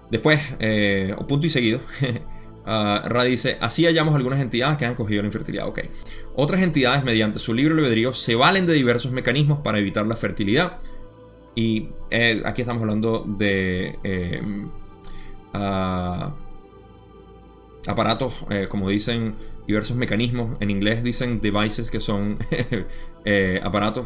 [0.10, 1.82] Después, eh, o punto y seguido,
[2.68, 5.68] uh, Ra dice, así hallamos algunas entidades que han cogido la infertilidad.
[5.68, 5.80] Ok.
[6.36, 10.78] Otras entidades, mediante su libre albedrío, se valen de diversos mecanismos para evitar la fertilidad.
[11.56, 14.42] Y eh, aquí estamos hablando de eh,
[15.56, 16.32] uh,
[17.88, 20.58] aparatos, como dicen, diversos mecanismos.
[20.60, 22.38] En inglés dicen devices, que son
[23.64, 24.06] aparatos.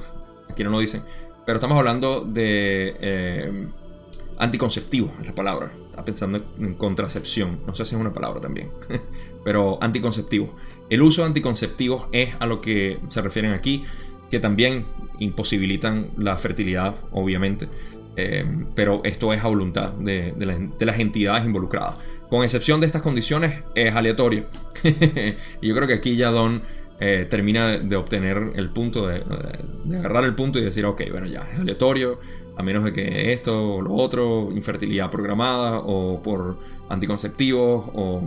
[0.49, 1.03] Aquí no lo dicen.
[1.45, 3.67] Pero estamos hablando de eh,
[4.37, 5.71] anticonceptivo, es la palabra.
[5.91, 7.59] Está pensando en contracepción.
[7.67, 8.71] No sé si es una palabra también.
[9.43, 10.55] Pero anticonceptivo.
[10.89, 13.83] El uso de anticonceptivos es a lo que se refieren aquí,
[14.29, 14.85] que también
[15.19, 17.67] imposibilitan la fertilidad, obviamente.
[18.17, 20.33] Eh, pero esto es a voluntad de,
[20.79, 21.95] las entidades involucradas.
[22.29, 24.45] Con excepción de estas condiciones, es aleatorio.
[25.61, 26.61] yo creo que aquí ya Don
[26.99, 29.23] eh, termina de obtener el punto, de,
[29.97, 32.19] agarrar el punto y decir, ok, bueno, ya es aleatorio,
[32.57, 36.57] a menos de que esto o lo otro, infertilidad programada o por
[36.89, 38.21] anticonceptivos o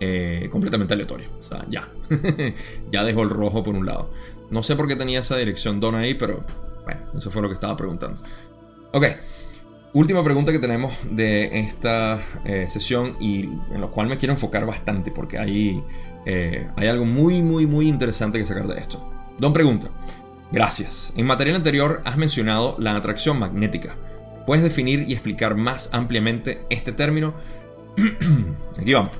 [0.00, 1.28] eh, completamente aleatorio.
[1.38, 1.88] O sea, ya,
[2.90, 4.10] ya dejó el rojo por un lado.
[4.50, 6.44] No sé por qué tenía esa dirección Don ahí, pero
[6.84, 8.20] bueno, eso fue lo que estaba preguntando.
[8.92, 9.06] Ok.
[9.92, 14.66] Última pregunta que tenemos de esta eh, sesión y en la cual me quiero enfocar
[14.66, 15.84] bastante porque hay,
[16.26, 19.08] eh, hay algo muy, muy, muy interesante que sacar de esto.
[19.38, 19.88] Don pregunta.
[20.52, 21.12] Gracias.
[21.16, 23.96] En material anterior has mencionado la atracción magnética.
[24.46, 27.34] ¿Puedes definir y explicar más ampliamente este término?
[28.78, 29.12] Aquí vamos.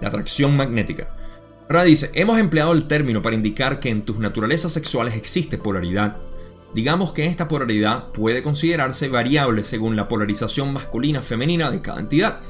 [0.00, 1.08] La atracción magnética.
[1.68, 6.16] Ahora dice, hemos empleado el término para indicar que en tus naturalezas sexuales existe polaridad
[6.74, 12.40] Digamos que esta polaridad puede considerarse variable según la polarización masculina-femenina de cada entidad,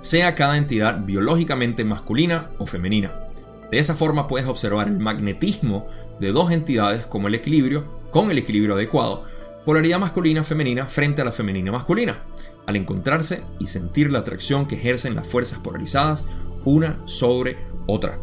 [0.00, 3.28] sea cada entidad biológicamente masculina o femenina.
[3.70, 5.86] De esa forma puedes observar el magnetismo
[6.20, 9.24] de dos entidades como el equilibrio, con el equilibrio adecuado,
[9.64, 12.24] polaridad masculina-femenina frente a la femenina-masculina,
[12.66, 16.26] al encontrarse y sentir la atracción que ejercen las fuerzas polarizadas
[16.64, 17.56] una sobre
[17.86, 18.18] otra.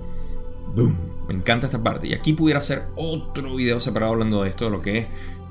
[0.76, 0.96] ¡Boom!
[1.28, 2.08] Me encanta esta parte.
[2.08, 5.08] Y aquí pudiera hacer otro video separado hablando de esto, de lo que es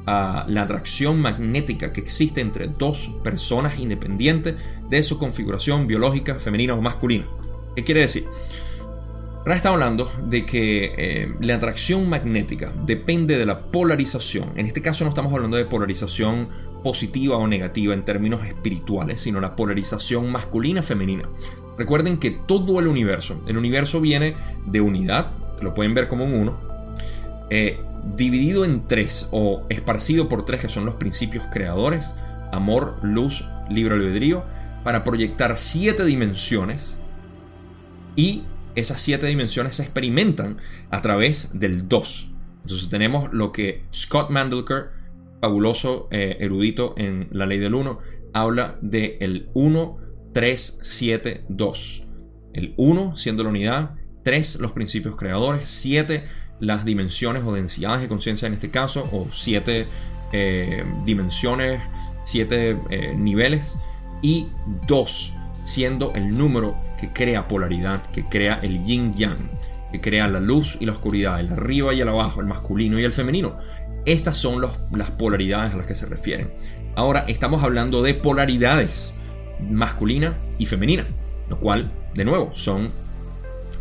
[0.06, 4.54] la atracción magnética que existe entre dos personas independientes
[4.88, 7.26] de su configuración biológica femenina o masculina.
[7.74, 8.26] ¿Qué quiere decir?
[9.46, 14.50] Ahora está hablando de que eh, la atracción magnética depende de la polarización.
[14.56, 16.48] En este caso no estamos hablando de polarización
[16.82, 21.28] positiva o negativa en términos espirituales, sino la polarización masculina-femenina.
[21.78, 24.34] Recuerden que todo el universo, el universo viene
[24.66, 26.58] de unidad, que lo pueden ver como un uno,
[27.48, 27.78] eh,
[28.16, 32.16] dividido en tres o esparcido por tres que son los principios creadores,
[32.50, 34.42] amor, luz, libre albedrío,
[34.82, 36.98] para proyectar siete dimensiones
[38.16, 38.42] y
[38.76, 40.58] esas siete dimensiones se experimentan
[40.90, 42.32] a través del 2.
[42.62, 44.90] Entonces tenemos lo que Scott Mandelker,
[45.40, 47.98] fabuloso eh, erudito en la ley del 1,
[48.32, 49.98] habla de el 1,
[50.32, 52.06] 3, 7, 2.
[52.54, 56.24] El 1 siendo la unidad, 3 los principios creadores, 7
[56.60, 59.86] las dimensiones o densidades de conciencia en este caso, o siete
[60.32, 61.80] eh, dimensiones,
[62.24, 63.76] siete eh, niveles,
[64.22, 64.48] y
[64.86, 65.35] dos
[65.66, 69.50] siendo el número que crea polaridad, que crea el yin yang,
[69.92, 73.04] que crea la luz y la oscuridad, el arriba y el abajo, el masculino y
[73.04, 73.58] el femenino.
[74.04, 76.52] Estas son las polaridades a las que se refieren.
[76.94, 79.14] Ahora estamos hablando de polaridades
[79.60, 81.06] masculina y femenina,
[81.50, 82.88] lo cual, de nuevo, son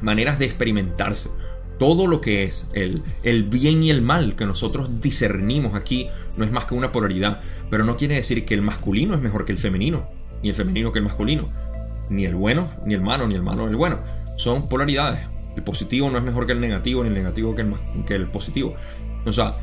[0.02, 1.30] maneras de experimentarse
[1.78, 6.08] todo lo que es el, el, bien y el mal que nosotros discernimos aquí
[6.38, 9.46] no es más que una polaridad, pero no quiere decir que el masculino es mejor
[9.46, 10.10] que el femenino,
[10.42, 11.50] ni el femenino que el masculino,
[12.10, 14.00] ni el bueno, ni el malo, ni el malo, ni el bueno.
[14.36, 15.22] Son polaridades.
[15.56, 17.76] El positivo no es mejor que el negativo, ni el negativo que el,
[18.06, 18.76] que el positivo.
[19.26, 19.56] O sea,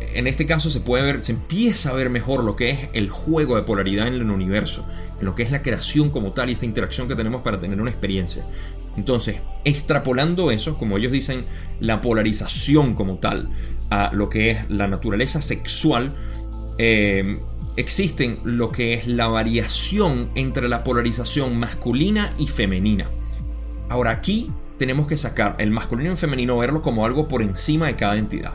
[0.00, 3.10] en este caso se puede ver, se empieza a ver mejor lo que es el
[3.10, 4.86] juego de polaridad en el universo,
[5.18, 7.80] en lo que es la creación como tal y esta interacción que tenemos para tener
[7.80, 8.44] una experiencia.
[8.96, 11.44] Entonces, extrapolando eso, como ellos dicen,
[11.80, 13.48] la polarización como tal
[13.90, 16.14] a lo que es la naturaleza sexual,
[16.78, 17.40] eh,
[17.76, 23.10] existen lo que es la variación entre la polarización masculina y femenina.
[23.88, 27.86] Ahora aquí tenemos que sacar el masculino y el femenino, verlo como algo por encima
[27.86, 28.54] de cada entidad.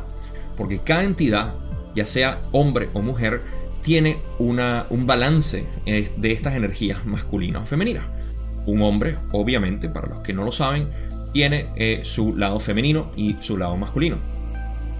[0.57, 1.55] Porque cada entidad,
[1.93, 3.41] ya sea hombre o mujer,
[3.81, 8.07] tiene una, un balance eh, de estas energías masculinas o femeninas.
[8.65, 10.89] Un hombre, obviamente, para los que no lo saben,
[11.33, 14.17] tiene eh, su lado femenino y su lado masculino.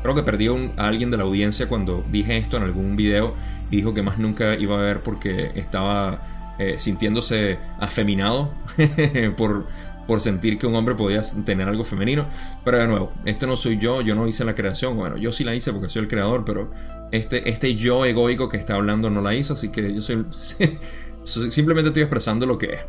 [0.03, 3.33] Creo que perdí a alguien de la audiencia cuando dije esto en algún video
[3.69, 8.51] dijo que más nunca iba a ver porque estaba eh, sintiéndose afeminado
[9.37, 9.67] por,
[10.07, 12.27] por sentir que un hombre podía tener algo femenino.
[12.63, 14.95] Pero de nuevo, este no soy yo, yo no hice la creación.
[14.95, 16.71] Bueno, yo sí la hice porque soy el creador, pero
[17.11, 20.25] este, este yo egoico que está hablando no la hizo, así que yo soy...
[21.23, 22.79] simplemente estoy expresando lo que es.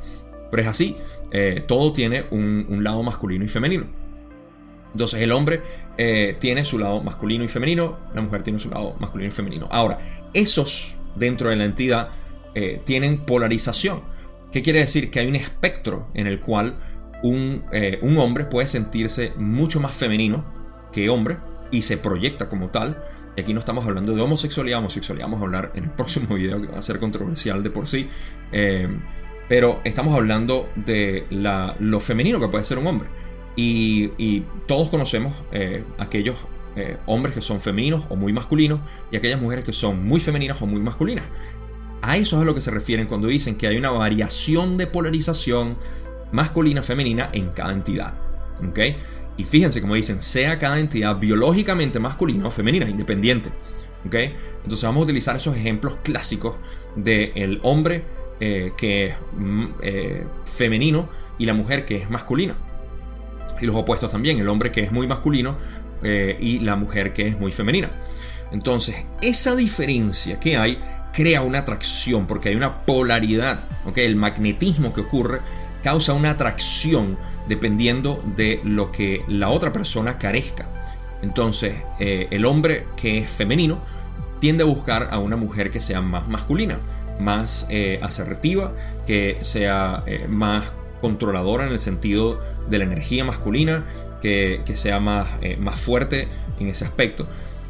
[0.51, 0.97] Pero es así,
[1.33, 3.87] eh, todo tiene un, lado masculino y femenino.
[4.97, 5.61] Entonces el hombre
[5.99, 9.69] eh, tiene su lado masculino y femenino, la mujer tiene su lado masculino y femenino.
[9.71, 9.99] Ahora,
[10.33, 12.09] esos dentro de la entidad
[12.55, 14.01] eh, tienen polarización.
[14.51, 15.11] ¿Qué quiere decir?
[15.11, 16.79] Que hay un espectro en el cual
[17.23, 17.65] un,
[18.01, 20.47] un, hombre puede sentirse mucho más femenino
[20.93, 21.37] que hombre
[21.71, 23.03] y se proyecta como tal.
[23.37, 26.59] Y aquí no estamos hablando de homosexualidad, homosexualidad vamos a hablar en el próximo video
[26.63, 28.09] que va a ser controversial de por sí.
[29.47, 31.27] Pero estamos hablando de
[31.81, 33.26] lo femenino que puede ser un hombre.
[33.57, 36.37] Y, todos conocemos eh, aquellos
[36.77, 38.81] eh, hombres que son femeninos o muy masculinos
[39.11, 41.25] y aquellas mujeres que son muy femeninas o muy masculinas.
[42.03, 44.87] A eso es a lo que se refieren cuando dicen que hay una variación de
[44.87, 45.79] polarización
[46.33, 48.15] masculina-femenina en cada entidad.
[49.39, 53.51] Y fíjense, como dicen, sea cada entidad biológicamente masculina o femenina, independiente.
[54.07, 54.35] ¿okay?
[54.63, 56.57] Entonces vamos a utilizar esos ejemplos clásicos
[56.95, 58.05] del hombre
[58.41, 59.67] eh, que es mm,
[60.45, 62.57] femenino y la mujer que es masculina.
[63.61, 65.57] Y los opuestos también, el hombre que es muy masculino
[66.03, 67.91] eh, y la mujer que es muy femenina.
[68.53, 70.79] Entonces, esa diferencia que hay
[71.13, 73.61] crea una atracción porque hay una polaridad.
[73.95, 75.41] El magnetismo que ocurre
[75.83, 77.17] causa una atracción
[77.49, 80.69] dependiendo de lo que la otra persona carezca.
[81.23, 83.81] Entonces, eh, el hombre que es femenino
[84.39, 86.79] tiende a buscar a una mujer que sea más masculina,
[87.19, 88.75] más eh, asertiva,
[89.07, 90.65] que sea más
[91.07, 93.85] controladora en el sentido de la energía masculina,
[94.21, 95.29] que, sea más,
[95.61, 96.27] más fuerte
[96.59, 97.29] en ese aspecto.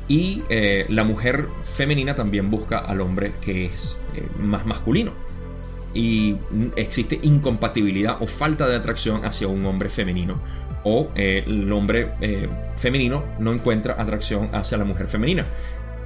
[0.09, 0.43] Y
[0.89, 3.99] la mujer femenina también busca al hombre que es
[4.39, 5.13] más masculino
[5.97, 6.37] y
[6.77, 10.39] existe incompatibilidad o falta de atracción hacia un hombre femenino
[10.85, 15.47] o eh, el hombre eh, femenino no encuentra atracción hacia la mujer femenina.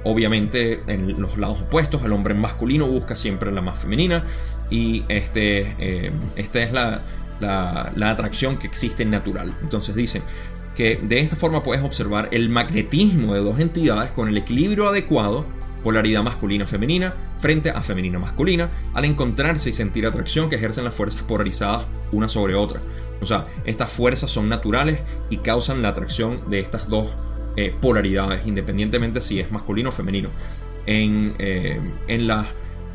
[0.03, 4.23] Obviamente en los lados opuestos, el hombre masculino busca siempre la más femenina
[4.71, 7.01] y este, eh, esta es la,
[7.41, 9.55] la atracción que existe natural.
[9.61, 10.23] Entonces dicen
[10.75, 15.45] que de esta forma puedes observar el magnetismo de dos entidades con el equilibrio adecuado
[15.83, 21.85] polaridad masculina-femenina frente a femenina-masculina, al encontrarse y sentir atracción que ejercen las fuerzas polarizadas
[22.11, 22.81] una sobre otra.
[23.21, 27.11] O sea, estas fuerzas son naturales y causan la atracción de estas dos
[27.55, 30.29] eh, polaridades, independientemente si es masculino o femenino.
[30.85, 32.29] En, eh, en,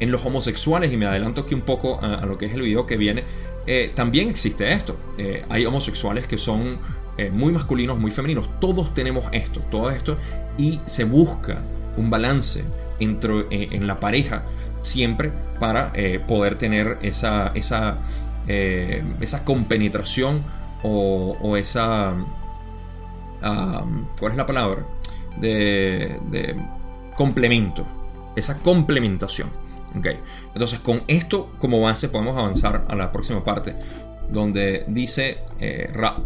[0.01, 2.87] en, los homosexuales, y me adelanto aquí un poco a, lo que es el video
[2.87, 3.25] que viene,
[3.67, 4.97] eh, también existe esto.
[5.49, 6.79] hay homosexuales que son
[7.33, 8.49] muy masculinos, muy femeninos.
[8.61, 10.19] Todos tenemos esto, todo esto,
[10.59, 11.63] y se busca
[11.97, 12.65] un balance
[13.01, 14.45] entre, eh, en la pareja
[14.83, 17.99] siempre para eh, poder tener esa, esa,
[18.47, 20.43] eh, esa compenetración
[20.83, 22.15] o, esa...
[23.41, 24.87] ¿Cuál es la palabra?
[25.37, 26.57] De,
[27.17, 27.85] complemento.
[28.37, 29.51] Esa complementación.
[29.95, 33.75] Entonces con esto como base podemos avanzar a la próxima parte
[34.31, 35.39] donde dice
[35.93, 36.19] Ra.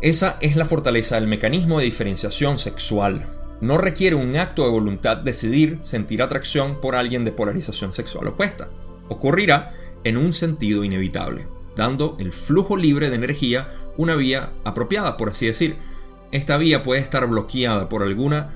[0.00, 3.26] Esa es la fortaleza del mecanismo de diferenciación sexual
[3.64, 8.68] no requiere un acto de voluntad decidir sentir atracción por alguien de polarización sexual opuesta.
[9.08, 11.46] Ocurrirá en un sentido inevitable,
[11.76, 15.76] dando el flujo libre de energía una vía apropiada, por así decir.
[16.30, 18.50] Esta vía puede estar bloqueada por alguna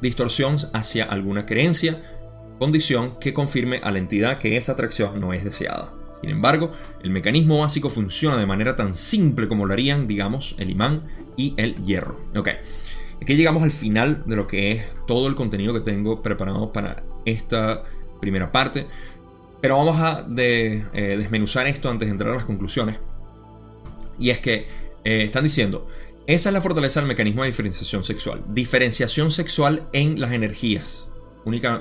[0.00, 2.02] distorsión hacia alguna creencia,
[2.58, 5.92] condición que confirme a la entidad que esa atracción no es deseada.
[6.20, 10.70] Sin embargo, el mecanismo básico funciona de manera tan simple como lo harían, digamos, el
[10.70, 11.04] imán
[11.36, 12.20] y el hierro.
[12.36, 12.54] Okay.
[13.22, 17.04] Aquí llegamos al final de lo que es todo el contenido que tengo preparado para
[17.24, 17.84] esta
[18.20, 18.86] primera parte.
[19.60, 20.84] Pero vamos a eh,
[21.18, 22.96] desmenuzar esto antes de entrar a las conclusiones.
[24.18, 24.68] Y es que
[25.04, 25.86] eh, están diciendo,
[26.26, 28.44] esa es la fortaleza del mecanismo de diferenciación sexual.
[28.48, 31.10] Diferenciación sexual en las energías.
[31.44, 31.80] Única,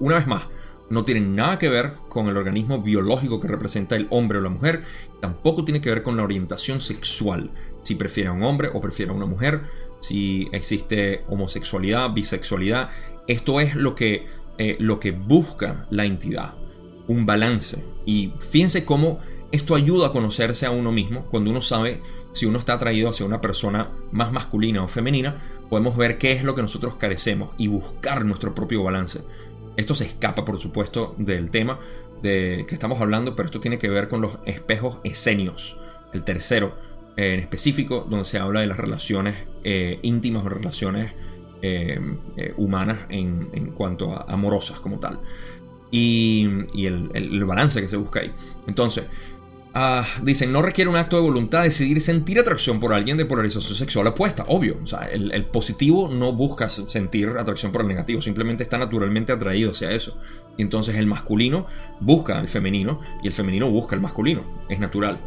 [0.00, 0.48] una vez más,
[0.90, 4.48] no tiene nada que ver con el organismo biológico que representa el hombre o la
[4.48, 4.84] mujer.
[5.20, 7.50] Tampoco tiene que ver con la orientación sexual.
[7.82, 9.62] Si prefiere a un hombre o prefiere a una mujer
[10.00, 12.90] si existe homosexualidad, bisexualidad.
[13.26, 14.26] Esto es lo que,
[14.58, 16.54] eh, lo que busca la entidad,
[17.06, 17.84] un balance.
[18.06, 19.18] Y fíjense cómo
[19.50, 23.26] esto ayuda a conocerse a uno mismo cuando uno sabe si uno está atraído hacia
[23.26, 25.36] una persona más masculina o femenina,
[25.70, 29.22] podemos ver qué es lo que nosotros carecemos y buscar nuestro propio balance.
[29.78, 31.78] Esto se escapa, por supuesto, del tema
[32.20, 35.78] de que estamos hablando, pero esto tiene que ver con los espejos escenios.
[36.12, 36.76] El tercero,
[37.16, 41.12] en específico donde se habla de las relaciones eh, íntimas o relaciones
[41.62, 42.00] eh,
[42.36, 45.20] eh, humanas en, cuanto a amorosas como tal.
[45.92, 48.32] Y, el, balance que se busca ahí.
[48.66, 49.06] Entonces,
[49.78, 53.76] ah, dicen, no requiere un acto de voluntad decidir sentir atracción por alguien de polarización
[53.76, 54.78] sexual opuesta, obvio.
[54.82, 59.70] O sea, el, positivo no busca sentir atracción por el negativo, simplemente está naturalmente atraído
[59.70, 60.20] hacia eso.
[60.56, 61.66] Y entonces el masculino
[62.00, 65.20] busca al femenino y el femenino busca al masculino, es natural.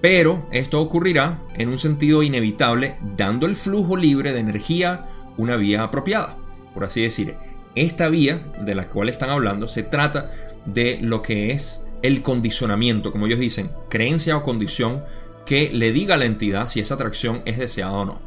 [0.00, 5.06] Pero esto ocurrirá en un sentido inevitable, dando el flujo libre de energía
[5.36, 6.36] una vía apropiada.
[6.74, 7.36] Por así decir,
[7.74, 10.30] esta vía de la cual están hablando se trata
[10.66, 15.04] de lo que es el condicionamiento, como ellos dicen, creencia o condición
[15.46, 18.20] que le diga a la entidad si esa atracción es deseada o no.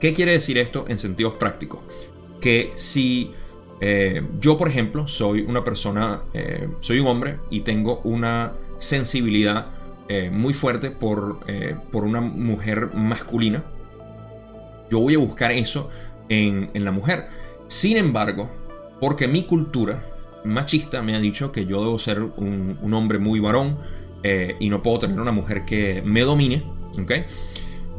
[0.00, 1.80] ¿Qué quiere decir esto en sentidos prácticos?
[2.40, 3.32] Que si
[3.80, 9.66] eh, yo, por ejemplo, soy una persona, eh, soy un hombre y tengo una sensibilidad
[10.08, 11.40] eh, muy fuerte por,
[11.90, 13.64] por, una mujer masculina,
[14.90, 15.90] yo voy a buscar eso
[16.28, 17.28] en, la mujer.
[17.68, 18.50] Sin embargo,
[19.00, 20.02] porque mi cultura
[20.44, 23.78] machista me ha dicho que yo debo ser un, hombre muy varón
[24.22, 26.64] eh, y no puedo tener una mujer que me domine,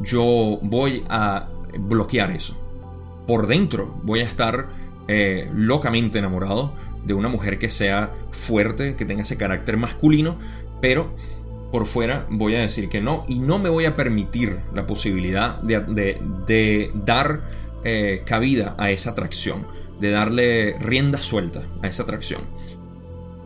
[0.00, 2.56] yo voy a bloquear eso.
[3.26, 4.68] Por dentro voy a estar
[5.54, 6.72] locamente enamorado
[7.04, 10.36] de una mujer que sea fuerte, que tenga ese carácter masculino,
[10.80, 11.14] pero
[11.70, 15.60] por fuera voy a decir que no y no me voy a permitir la posibilidad
[15.62, 17.42] de, dar
[17.84, 19.66] eh, cabida a esa atracción.
[20.00, 22.42] De darle rienda suelta a esa atracción.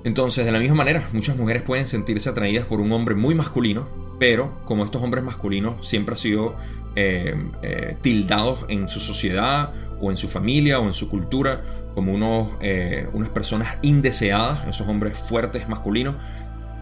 [0.04, 3.88] Entonces, de la misma manera, muchas mujeres pueden sentirse atraídas por un hombre muy masculino,
[4.18, 6.56] pero como estos hombres masculinos siempre han sido
[6.96, 11.62] eh, eh, tildados en su sociedad o en su familia o en su cultura
[11.94, 16.16] como unos, eh, unas personas indeseadas, esos hombres fuertes masculinos,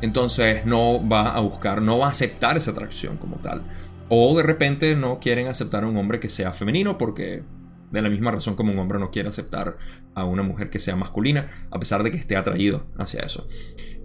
[0.00, 3.62] entonces no va a buscar, no va a aceptar esa atracción como tal.
[4.08, 7.42] O de repente no quieren aceptar a un hombre que sea femenino porque
[7.90, 9.78] de la misma razón como un hombre no quiere aceptar
[10.14, 13.46] a una mujer que sea masculina, a pesar de que esté atraído hacia eso.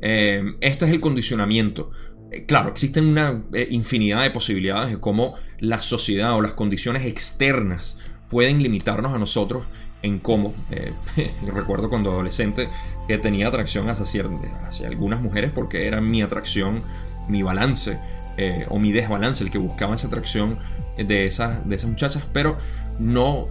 [0.02, 1.92] esto es el condicionamiento
[2.34, 7.06] eh, claro, existen una eh, infinidad de posibilidades de cómo la sociedad o las condiciones
[7.06, 7.98] externas
[8.30, 9.66] pueden limitarnos a nosotros
[10.02, 10.54] en cómo.
[10.72, 10.92] Eh,
[11.54, 12.70] recuerdo cuando adolescente
[13.08, 14.26] que tenía atracción hacia,
[14.66, 16.82] hacia, algunas mujeres porque era mi atracción,
[17.28, 18.00] mi balance
[18.70, 20.58] o mi desbalance el que buscaba esa atracción
[20.98, 22.58] de esas, de esas muchachas, pero
[23.00, 23.50] no,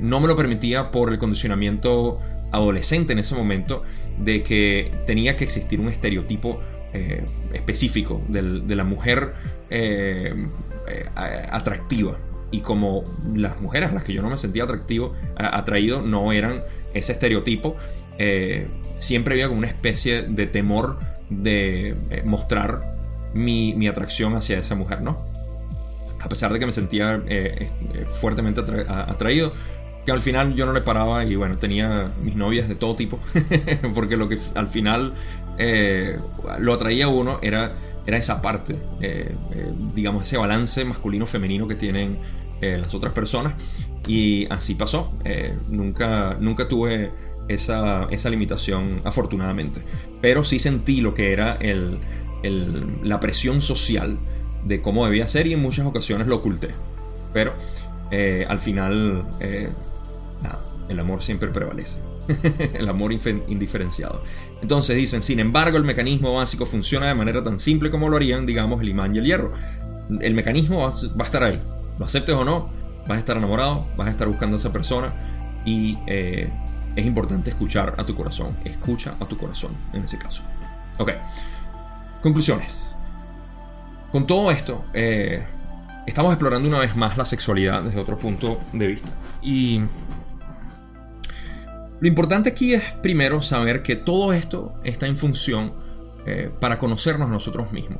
[0.00, 2.20] no me lo permitía por el condicionamiento
[2.54, 3.82] adolescente en ese momento
[4.18, 6.60] de que tenía que existir un estereotipo
[6.96, 9.34] eh, específico de la mujer
[9.68, 10.32] eh,
[10.88, 11.06] eh,
[11.50, 12.18] atractiva.
[12.52, 13.02] Y como
[13.34, 17.76] las mujeres a las que yo no me sentía atractivo, atraído no eran ese estereotipo,
[19.00, 22.94] siempre había como una especie de temor de mostrar
[23.34, 25.18] mi, atracción hacia esa mujer, ¿no?
[26.24, 27.22] A pesar de que me sentía
[28.20, 29.52] fuertemente atraído,
[30.04, 33.18] que al final yo no le paraba y bueno, tenía mis novias de todo tipo,
[33.94, 35.14] porque lo que al final
[35.58, 36.18] eh,
[36.58, 37.74] lo atraía a uno era,
[38.06, 42.18] era esa parte, eh, eh, digamos, ese balance masculino-femenino que tienen
[42.60, 43.62] las otras personas.
[44.06, 45.12] Y así pasó.
[45.68, 47.10] nunca, nunca tuve
[47.46, 49.82] esa, esa, limitación, afortunadamente.
[50.22, 51.98] Pero sí sentí lo que era el,
[53.02, 54.18] la presión social
[54.64, 56.70] de cómo debía ser y en muchas ocasiones lo oculté.
[57.32, 57.54] Pero
[58.48, 59.24] al final,
[60.42, 61.98] nada, el amor siempre prevalece.
[62.74, 64.22] el amor indiferenciado.
[64.62, 68.46] Entonces dicen, sin embargo, el mecanismo básico funciona de manera tan simple como lo harían,
[68.46, 69.52] digamos, el imán y el hierro.
[70.20, 71.60] El mecanismo va, a estar ahí.
[71.98, 72.70] Lo aceptes o no,
[73.06, 76.50] vas a estar enamorado, vas a estar buscando a esa persona y eh,
[76.96, 78.56] es importante escuchar a tu corazón.
[78.64, 80.42] Escucha a tu corazón en ese caso.
[80.98, 81.10] Ok.
[82.22, 82.93] Conclusiones.
[84.14, 85.42] Con todo esto, eh,
[86.06, 89.12] estamos explorando una vez más la sexualidad desde otro punto de vista.
[89.42, 89.80] Y
[91.98, 95.72] lo importante aquí es primero saber que todo esto está en función
[96.26, 97.98] eh, para conocernos a nosotros mismos.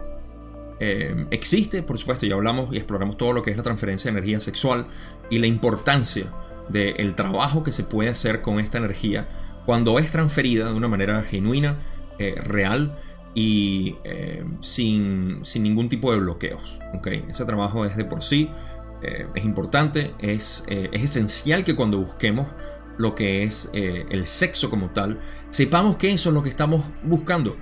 [0.78, 4.18] Eh, existe, por supuesto, ya hablamos y exploramos todo lo que es la transferencia de
[4.18, 4.86] energía sexual
[5.30, 6.26] y la importancia
[6.68, 9.26] del trabajo que se puede hacer con esta energía
[9.66, 11.80] cuando es transferida de una manera genuina,
[12.20, 12.96] eh, real
[13.34, 13.96] y
[14.60, 16.80] sin, ningún tipo de bloqueos.
[16.94, 17.24] ¿okay?
[17.28, 18.50] Ese trabajo es de por sí,
[19.34, 22.46] es importante, es, es esencial que cuando busquemos
[22.98, 25.20] lo que es eh, el sexo como tal,
[25.50, 27.56] sepamos que eso es lo que estamos buscando.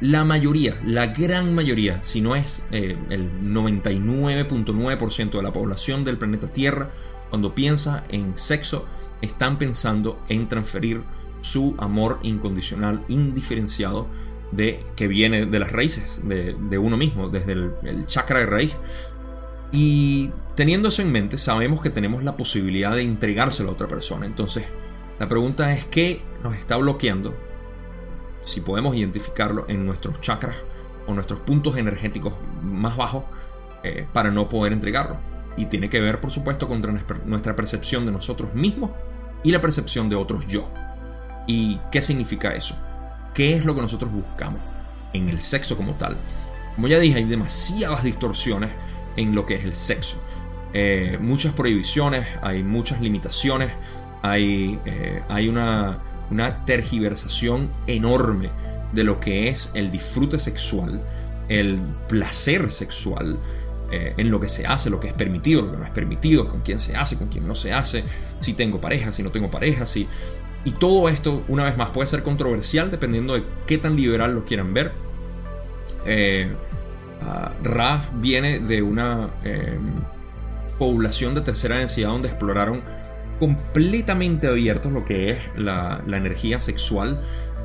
[0.00, 6.18] La mayoría, la gran mayoría, si no es eh, el 99.9% de la población del
[6.18, 6.90] planeta Tierra,
[7.30, 8.86] cuando piensa en sexo,
[9.22, 11.02] están pensando en transferir
[11.40, 14.08] su amor incondicional, indiferenciado,
[14.56, 18.76] de, que viene de las raíces, de, uno mismo, desde el, chakra de raíz.
[19.72, 24.24] Y Teniendo eso en mente, sabemos que tenemos la posibilidad de entregárselo a otra persona.
[24.24, 24.64] Entonces,
[25.18, 27.34] la pregunta es qué nos está bloqueando,
[28.44, 30.56] si podemos identificarlo en nuestros chakras
[31.08, 33.24] o nuestros puntos energéticos más bajos
[33.82, 35.18] eh, para no poder entregarlo.
[35.56, 36.80] Y tiene que ver, por supuesto, con
[37.24, 38.92] nuestra percepción de nosotros mismos
[39.42, 40.70] y la percepción de otros yo.
[41.48, 42.76] ¿Y qué significa eso?
[43.34, 44.60] ¿Qué es lo que nosotros buscamos
[45.12, 46.16] en el sexo como tal?
[46.76, 48.70] Como ya dije, hay demasiadas distorsiones
[49.16, 50.16] en lo que es el sexo.
[50.72, 53.70] Eh, muchas prohibiciones, hay muchas limitaciones,
[54.22, 56.00] hay, eh, hay una,
[56.66, 58.50] tergiversación enorme
[58.92, 61.00] de lo que es el disfrute sexual,
[61.48, 61.78] el
[62.08, 63.36] placer sexual,
[63.92, 66.48] eh, en lo que se hace, lo que es permitido, lo que no es permitido,
[66.48, 68.02] con quién se hace, con quién no se hace,
[68.40, 70.08] si tengo pareja, si no tengo pareja, si...
[70.64, 74.44] Y todo esto, una vez más, puede ser controversial dependiendo de qué tan liberal lo
[74.44, 74.92] quieran ver.
[77.22, 79.30] Ah, Ra viene de una
[80.78, 82.82] población de tercera densidad donde exploraron
[83.38, 87.20] completamente abiertos lo que es la, energía sexual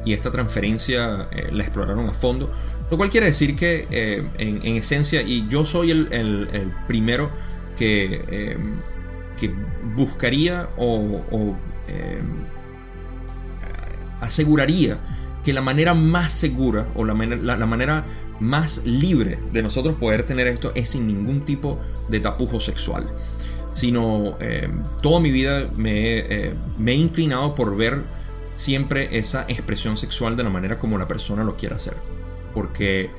[0.06, 2.52] y esta transferencia eh, la exploraron a fondo.
[2.90, 7.30] Lo cual quiere decir que eh, en, esencia, y yo soy el, primero
[7.78, 8.58] que,
[9.40, 9.54] que
[9.96, 11.56] buscaría o,
[14.22, 15.00] aseguraría
[15.44, 18.06] que la manera más segura o la, la manera
[18.40, 23.08] más libre de nosotros poder tener esto es sin ningún tipo de tapujo sexual.
[23.74, 24.70] sino eh,
[25.02, 28.02] toda mi vida me, me, he inclinado por ver
[28.56, 31.94] siempre esa expresión sexual de la manera como la persona lo quiera hacer.
[32.54, 33.10] Porque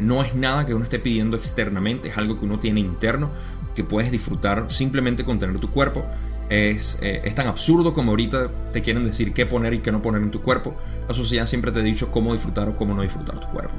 [0.00, 3.30] no es nada que uno esté pidiendo externamente, es algo que uno tiene interno,
[3.74, 6.04] que puedes disfrutar simplemente con tener tu cuerpo.
[6.50, 10.20] Es, es, tan absurdo como ahorita te quieren decir qué poner y qué no poner
[10.20, 10.74] en tu cuerpo.
[11.06, 13.74] La sociedad siempre te ha dicho cómo disfrutar o cómo no disfrutar tu cuerpo.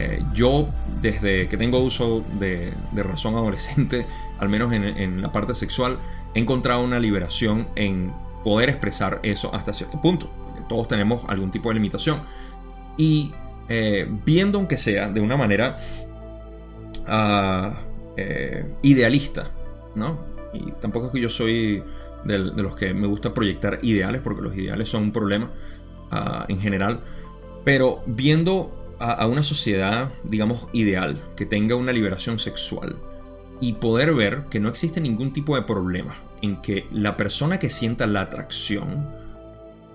[0.00, 0.66] Eh, yo,
[1.02, 4.06] desde que tengo uso de, razón adolescente,
[4.38, 5.98] al menos en, la parte sexual,
[6.34, 8.10] he encontrado una liberación en
[8.42, 10.30] poder expresar eso hasta cierto punto.
[10.70, 12.22] Todos tenemos algún tipo de limitación.
[12.96, 13.32] Y
[13.68, 15.76] eh, viendo, aunque sea de una manera
[18.16, 19.50] eh, idealista,
[19.94, 20.29] ¿no?
[20.52, 21.82] Y tampoco es que yo soy
[22.24, 25.50] de, los que me gusta proyectar ideales, porque los ideales son un problema
[26.10, 27.00] ah, en general.
[27.64, 32.96] Pero viendo a, una sociedad, digamos, ideal, que tenga una liberación sexual
[33.60, 37.70] y poder ver que no existe ningún tipo de problema en que la persona que
[37.70, 39.08] sienta la atracción,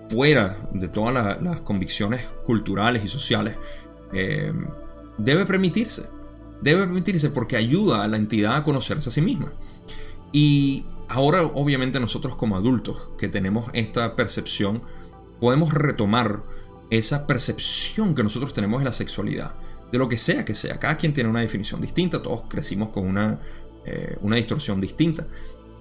[0.10, 3.56] fuera de todas las convicciones culturales y sociales,
[4.14, 4.54] eh,
[5.18, 6.08] debe permitirse.
[6.62, 9.52] Debe permitirse porque ayuda a la entidad a conocerse a sí misma.
[10.32, 14.82] Y ahora, obviamente, nosotros como adultos que tenemos esta percepción,
[15.40, 16.44] podemos retomar
[16.90, 19.56] esa percepción que nosotros tenemos de la sexualidad,
[19.92, 20.80] de lo que sea que sea.
[20.80, 23.40] Cada quien tiene una definición distinta, todos crecimos con una,
[23.86, 25.28] eh, una distorsión distinta,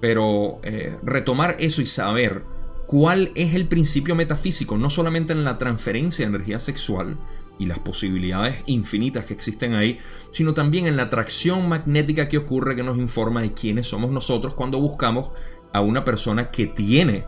[0.00, 2.44] pero eh, retomar eso y saber
[2.86, 7.18] cuál es el principio metafísico, no solamente en la transferencia de energía sexual
[7.58, 9.98] y las posibilidades infinitas que existen ahí,
[10.32, 14.54] sino también en la atracción magnética que ocurre que nos informa de quiénes somos nosotros
[14.54, 15.30] cuando buscamos
[15.72, 17.24] a una persona que tiene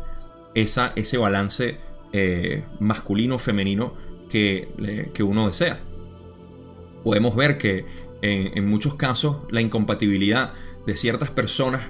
[0.54, 1.78] esa, ese balance
[2.12, 3.94] eh, masculino femenino
[4.28, 5.80] que, que, uno desea.
[7.04, 7.84] Podemos ver que
[8.22, 10.52] en, muchos casos la incompatibilidad
[10.86, 11.82] de ciertas personas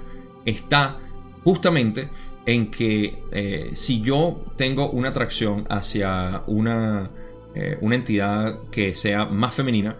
[0.45, 0.99] está
[1.43, 2.09] justamente
[2.45, 7.09] en que eh, si yo tengo una atracción hacia una,
[7.57, 9.97] eh, una entidad que sea más femenina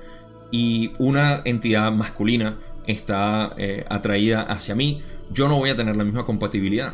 [0.51, 3.53] y una entidad masculina está
[3.89, 5.01] atraída hacia mí,
[5.31, 6.93] yo no voy a tener la misma compatibilidad.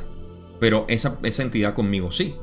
[0.59, 2.35] Pero esa, esa entidad conmigo sí.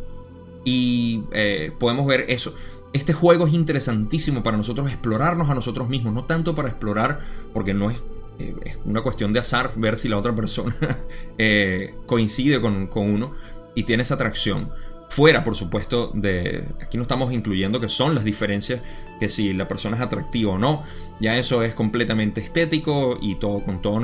[0.64, 2.54] Y eh, podemos ver eso.
[2.92, 7.20] Este juego es interesantísimo para nosotros explorarnos a nosotros mismos, no tanto para explorar,
[7.52, 7.98] porque no es,
[8.38, 10.74] eh, es una cuestión de azar ver si la otra persona
[11.38, 13.32] eh, coincide con, uno
[13.74, 14.70] y tiene esa atracción.
[15.10, 16.64] Fuera, por supuesto, de.
[16.80, 18.80] Aquí no estamos incluyendo que son las diferencias,
[19.18, 20.84] que si la persona es atractiva o no.
[21.20, 24.00] Ya eso es completamente estético y todo con todos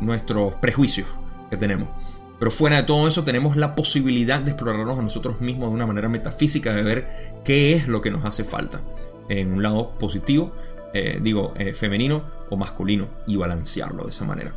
[0.00, 1.08] nuestros prejuicios
[1.50, 1.88] que tenemos.
[2.38, 5.86] Pero fuera de todo eso tenemos la posibilidad de explorarnos a nosotros mismos de una
[5.86, 7.08] manera metafísica, de ver
[7.44, 8.80] qué es lo que nos hace falta.
[9.28, 10.52] En un lado positivo,
[10.92, 14.54] eh, digo, eh, femenino o masculino, y balancearlo de esa manera.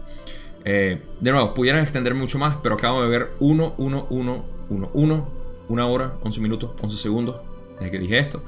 [0.66, 4.92] Eh, de nuevo, pudieran extender mucho más, pero acabo de ver 1, 1, 1, 1,
[4.94, 5.30] 1,
[5.70, 7.42] una hora, 11 minutos, 11 segundos
[7.80, 8.44] desde que dije esto,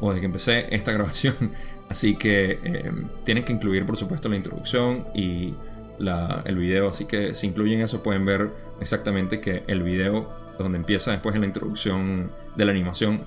[0.00, 1.52] o desde que empecé esta grabación.
[1.88, 2.58] Así que
[3.24, 5.54] tienen que incluir, por supuesto, la introducción y
[6.44, 8.50] el video, así que si incluyen eso pueden ver
[8.80, 10.28] exactamente que el video
[10.58, 13.24] donde empieza después en la introducción de la animación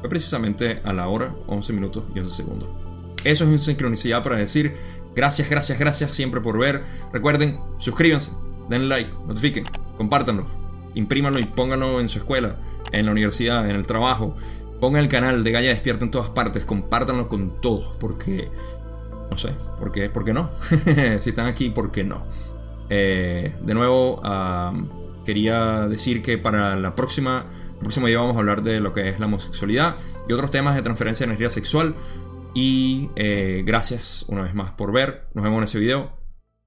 [0.00, 2.89] fue precisamente a la hora 11 minutos y 11 segundos.
[3.24, 4.74] Eso es una sincronicidad para decir
[5.14, 6.84] gracias, gracias, gracias siempre por ver.
[7.12, 8.32] Recuerden, suscríbanse,
[8.68, 9.64] den like, notifiquen,
[9.96, 10.46] compártanlo,
[10.94, 12.56] imprímanlo y pónganlo en su escuela,
[12.92, 14.36] en la universidad, en el trabajo.
[14.80, 18.48] Pongan el canal de Gaia Despierta en todas partes, compártanlo con todos, porque
[19.30, 20.50] no sé, ¿por qué, ¿Por qué no?
[21.18, 22.24] si están aquí, ¿por qué no?
[22.88, 24.20] Eh, de nuevo,
[25.24, 29.08] quería decir que para la próxima, el próximo día vamos a hablar de lo que
[29.08, 29.96] es la homosexualidad
[30.28, 31.94] y otros temas de transferencia de energía sexual.
[32.54, 35.28] Y eh, gracias una vez más por ver.
[35.34, 36.18] Nos vemos en ese video.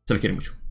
[0.06, 0.63] Se les quiere mucho.